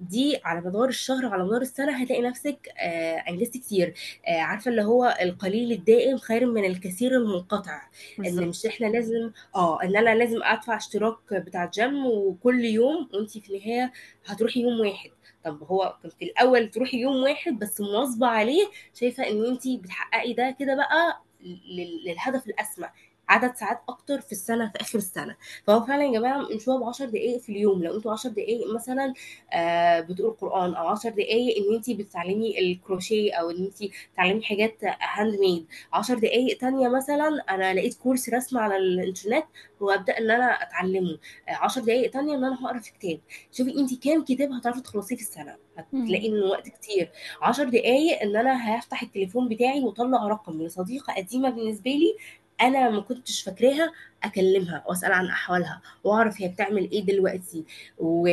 [0.00, 3.94] دي على مدار الشهر وعلى مدار السنة هتلاقي نفسك آه انجزتي كتير.
[4.28, 7.82] آه عارفة اللي هو القليل الدائم خير من الكثير المنقطع.
[8.18, 13.30] إن مش إحنا لازم آه إن أنا لازم أدفع اشتراك بتاع جيم وكل يوم وانت
[13.38, 13.92] في النهاية
[14.26, 15.10] هتروحي يوم واحد.
[15.44, 20.32] طب هو كنت في الأول تروحي يوم واحد بس مواظبة عليه شايفة إن انت بتحققي
[20.32, 22.86] ده كده بقى لل- للهدف الأسمى.
[23.30, 25.36] عدد ساعات أكتر في السنة في آخر السنة.
[25.66, 27.82] فهو فعلا يا جماعة مش هو ب 10 دقائق في اليوم.
[27.84, 29.14] لو أنتوا 10 دقائق مثلا
[29.52, 34.78] آه بتقروا قران أو 10 دقائق إن انت بتتعلمي الكروشيه أو إن انت بتتعلمي حاجات
[35.00, 39.44] handmade 10 دقائق تانية مثلا أنا لقيت كورس رسم على الإنترنت
[39.80, 41.18] وأبدأ إن أنا أتعلمه.
[41.48, 43.20] آه 10 دقائق تانية إن أنا هقرا في كتاب.
[43.52, 45.56] شوفي انت كام كتاب هتعرفي تخلصيه في السنة.
[45.76, 46.28] هتلاقي.
[46.28, 47.10] انه وقت كتير.
[47.42, 50.62] 10 دقايق إن أنا هفتح التليفون بتاعي وأطلع رقم.
[50.62, 52.16] لصديقه قديمة بالنسبة لي
[52.62, 53.92] أنا ما كنتش فاكراها
[54.24, 57.64] أكلمها وأسأل عن أحوالها وأعرف هي بتعمل إيه دلوقتي.
[57.98, 58.28] و...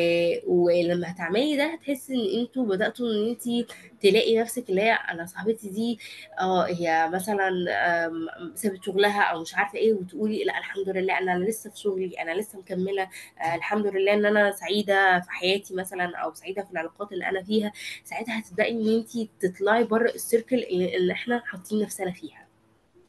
[0.48, 3.68] ولما هتعملي ده هتحسي إن أنتوا بدأتوا إن انت
[4.02, 6.00] تلاقي نفسك اللي هي أنا صاحبتي دي
[6.40, 7.50] آه هي مثلا
[8.56, 12.32] سابت شغلها أو مش عارفة إيه وتقولي لأ الحمد لله أنا لسه في شغلي أنا
[12.32, 13.10] لسه مكملة
[13.42, 17.44] آه الحمد لله إن أنا سعيدة في حياتي مثلا أو سعيدة في العلاقات اللي أنا
[17.44, 17.72] فيها.
[18.04, 22.47] ساعتها هتبدأي إن انت تطلعي بره السيركل اللي إحنا حاطين نفسنا فيها.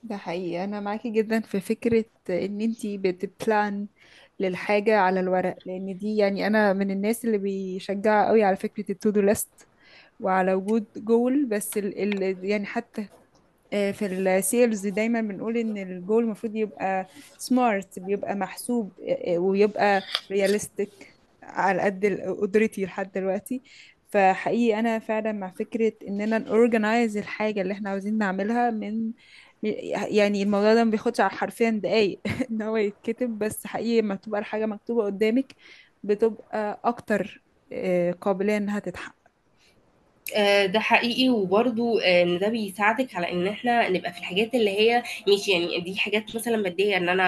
[0.08, 0.64] ده حقيقي.
[0.64, 3.86] أنا معاكي جدا في فكرة إن انتي بت plan
[4.40, 8.98] للحاجة على الورق لأن دي يعني أنا من الناس اللي بيشجع قوي على فكرة ال
[8.98, 9.48] to do list
[10.20, 13.06] وعلى وجود جول بس ال ال يعني حتى
[13.72, 17.06] آه، في ال sales دايما بنقول إن الجول المفروض يبقى
[17.38, 22.06] smart بيبقى محسوب آه، آه، ويبقى realistic على قد
[22.42, 23.62] قدرتي لحد دلوقتي.
[24.10, 29.12] فحقيقي أنا فعلا مع فكرة اننا ن organize الحاجة اللي إحنا عاوزين نعملها من
[29.62, 32.20] يعني الموضوع ده ما بياخدش على حرفيا دقايق.
[32.50, 35.54] إن هو يتكتب بس حقيقي لما بتبقى الحاجة مكتوبة قدامك
[36.04, 37.42] بتبقى أكتر
[37.72, 39.14] آه، قابلية إنها تتحقق.
[40.36, 41.28] آه، ده حقيقي.
[41.30, 45.80] وبرضو آه، إن ده بيساعدك على إن إحنا نبقى في الحاجات اللي هي ماشي يعني
[45.80, 47.24] دي حاجات مثلا ماديه إن أنا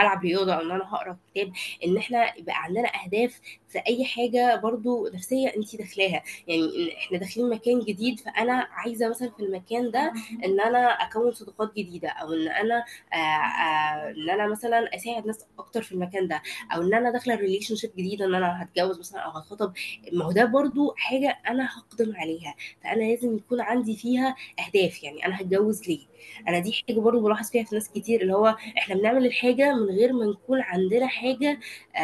[0.00, 1.52] هلعب رياضة أو إن أنا هقرأ كتاب
[1.84, 6.22] إن إحنا يبقى عندنا أهداف في أي حاجة برضو نفسية انت داخلاها.
[6.48, 10.12] يعني إحنا داخلين مكان جديد فأنا عايزة مثلا في المكان ده
[10.44, 15.46] إن أنا أكون صداقات جديدة أو إن أنا آه، آه، إن أنا مثلا أساعد ناس
[15.58, 16.42] أكتر في المكان ده
[16.74, 19.72] أو إن أنا داخلة relationship جديدة إن أنا هتجوز مثلا أو هتخطب.
[20.12, 22.54] ما هو ده برضو حاجة أنا هقدم عليها.
[22.84, 24.36] فأنا لازم يكون عندي فيها
[24.66, 25.02] أهداف.
[25.02, 26.00] يعني أنا هتجوز ليه؟
[26.48, 29.86] أنا دي حاجة برضو بلاحظ فيها في ناس كتير اللي هو إحنا بنعمل الحاجة من
[29.86, 31.27] غير ما نكون عندنا حاجة
[31.96, 31.98] آه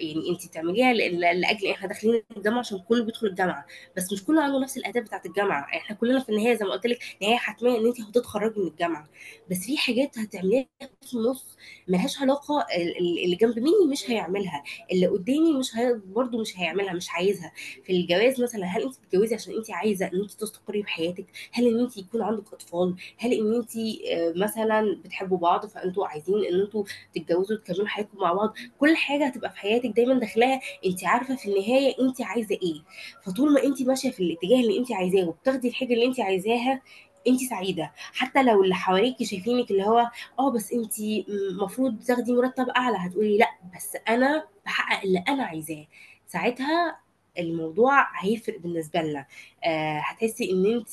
[0.00, 3.66] يعني أنت بتعمليها ل- ل- لأجل إحنا داخلين الجامعة عشان كله بيدخل الجامعة
[3.96, 6.86] بس مش كله عنده نفس الأهداف بتاعت الجامعة إحنا كلنا في النهاية زي ما قلت
[6.86, 9.08] لك نهاية حتمية إن أنت هتتخرجي من الجامعة
[9.50, 10.66] بس في حاجات هتعمليها
[11.02, 11.56] في النص
[11.88, 12.22] ملهاش
[12.76, 14.62] ال- اللي جنب مني مش هيعملها
[14.92, 16.00] اللي قدامي مش هي...
[16.06, 17.52] برضه مش هيعملها مش عايزها
[17.84, 21.66] في الجواز مثلا هل انت بتتجوزي عشان انت عايزة إن انت تستقري في حياتك؟ هل
[21.68, 23.70] إن انت يكون عندك أطفال؟ هل إن انت
[24.12, 29.26] آه، مثلا بتحبوا بعض فأنتوا عايزين إن أنتوا تتجوزوا وتكملوا حياتكم مع بعض؟ كل حاجة
[29.26, 32.82] هتبقى في حياتك دايما داخلها انت عارفة في النهاية انت عايزة إيه.
[33.22, 36.82] فطول ما انت ماشية في الاتجاه اللي انت عايزاه وبتاخدي الحاجة اللي انت عايزاها
[37.28, 37.92] انت سعيدة.
[37.96, 40.98] حتى لو اللي حواليكي شايفينك اللي هو آه بس انت
[41.28, 45.86] المفروض تاخدي مرتب أعلى هتقولي لأ بس أنا بحقق اللي أنا عايزاه.
[46.26, 46.98] ساعتها
[47.38, 49.26] الموضوع هيفرق بالنسبة لنا.
[49.64, 50.88] آه هتحسي إن انت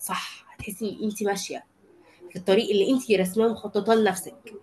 [0.00, 1.64] صح هتحسي إن انت ماشية
[2.30, 4.54] في الطريق اللي انت رسماه ومخططه لنفسك.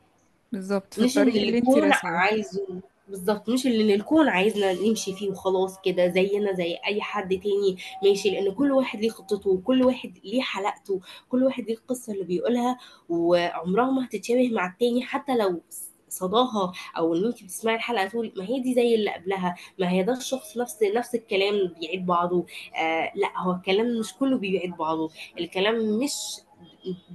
[0.51, 2.65] بالظبط في مش الطريق اللي اللي انتي الكون راسماه عايزه.
[3.07, 8.29] بالظبط مش اللي الكون عايزنا نمشي فيه وخلاص كده زينا زي أي حد تاني ماشي.
[8.29, 12.77] لأن كل واحد ليه خطته وكل واحد ليه حلقته كل واحد ليه القصة اللي بيقولها
[13.09, 15.01] وعمرها ما هتتشابه مع التاني.
[15.03, 15.61] حتى لو
[16.09, 20.03] صداها أو إن انت بتسمعي الحلقة تقول ما هي دي زي اللي قبلها ما هي
[20.03, 22.45] ده الشخص نفس نفس الكلام بيعيد بعضه.
[22.75, 25.11] آه لأ هو الكلام مش كله بيعيد بعضه.
[25.39, 26.13] الكلام مش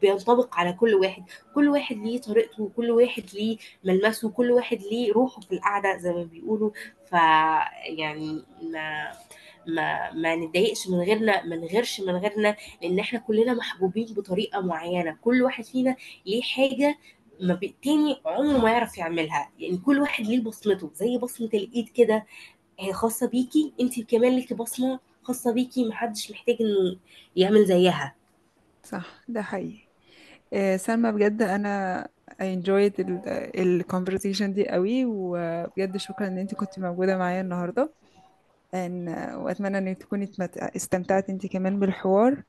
[0.01, 1.25] بينطبق على كل واحد.
[1.55, 6.13] كل واحد ليه طريقته وكل واحد ليه ملمسه وكل واحد ليه روحه في القعدة زي
[6.13, 6.71] ما بيقولوا.
[7.11, 7.13] ف
[7.87, 9.13] يعني ما
[9.67, 15.17] ما ما نتضايقش من غيرنا ما نغيرش من غيرنا لأن إحنا كلنا محبوبين بطريقة معينة.
[15.23, 15.97] كل واحد فينا
[16.27, 16.99] ليه حاجة
[17.41, 19.51] ما بي- تاني عمره ما يعرف يعملها.
[19.59, 20.91] يعني كل واحد ليه بصمته.
[20.95, 22.27] زي بصمة الإيد كده
[22.79, 26.97] هي خاصة بيكي انت كمان ليكي بصمة خاصة بيكي محدش محتاج إنه
[27.37, 28.15] يعمل زيها.
[28.85, 29.89] صح ده حقيقي.
[30.53, 33.21] آه، سلمى بجد أنا I enjoyed ال
[33.59, 37.93] ال conversation دي قوي وبجد شكرا إن أنت كنت موجودة معايا النهاردة.
[38.75, 42.43] أن وأتمنى إن تكوني اتمت- استمتعت أنت كمان بالحوار.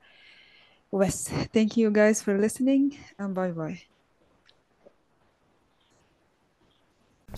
[0.92, 3.95] وبس thank you guys for listening and bye bye.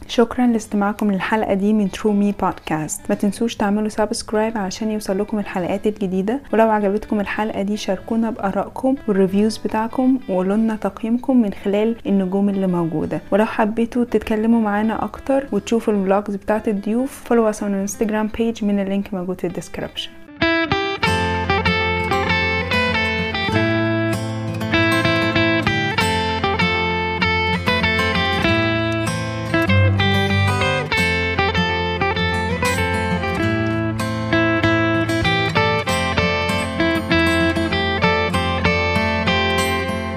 [0.07, 2.99] شكرا لاستماعكم للحلقة دي من True Me Podcast.
[3.09, 6.39] ما تنسوش تعملوا subscribe علشان يوصل لكم الحلقات الجديدة.
[6.53, 12.49] ولو عجبتكم الحلقة دي شاركونا بآرائكم وال reviews بتاعكم وقولوا لنا تقييمكم من خلال النجوم
[12.49, 13.21] اللي موجودة.
[13.31, 18.79] ولو حبيتوا تتكلموا معانا أكتر وتشوفوا ال vlogs بتاعت الضيوف follow us on page من
[18.79, 20.09] اللينك موجود في الديسكربشن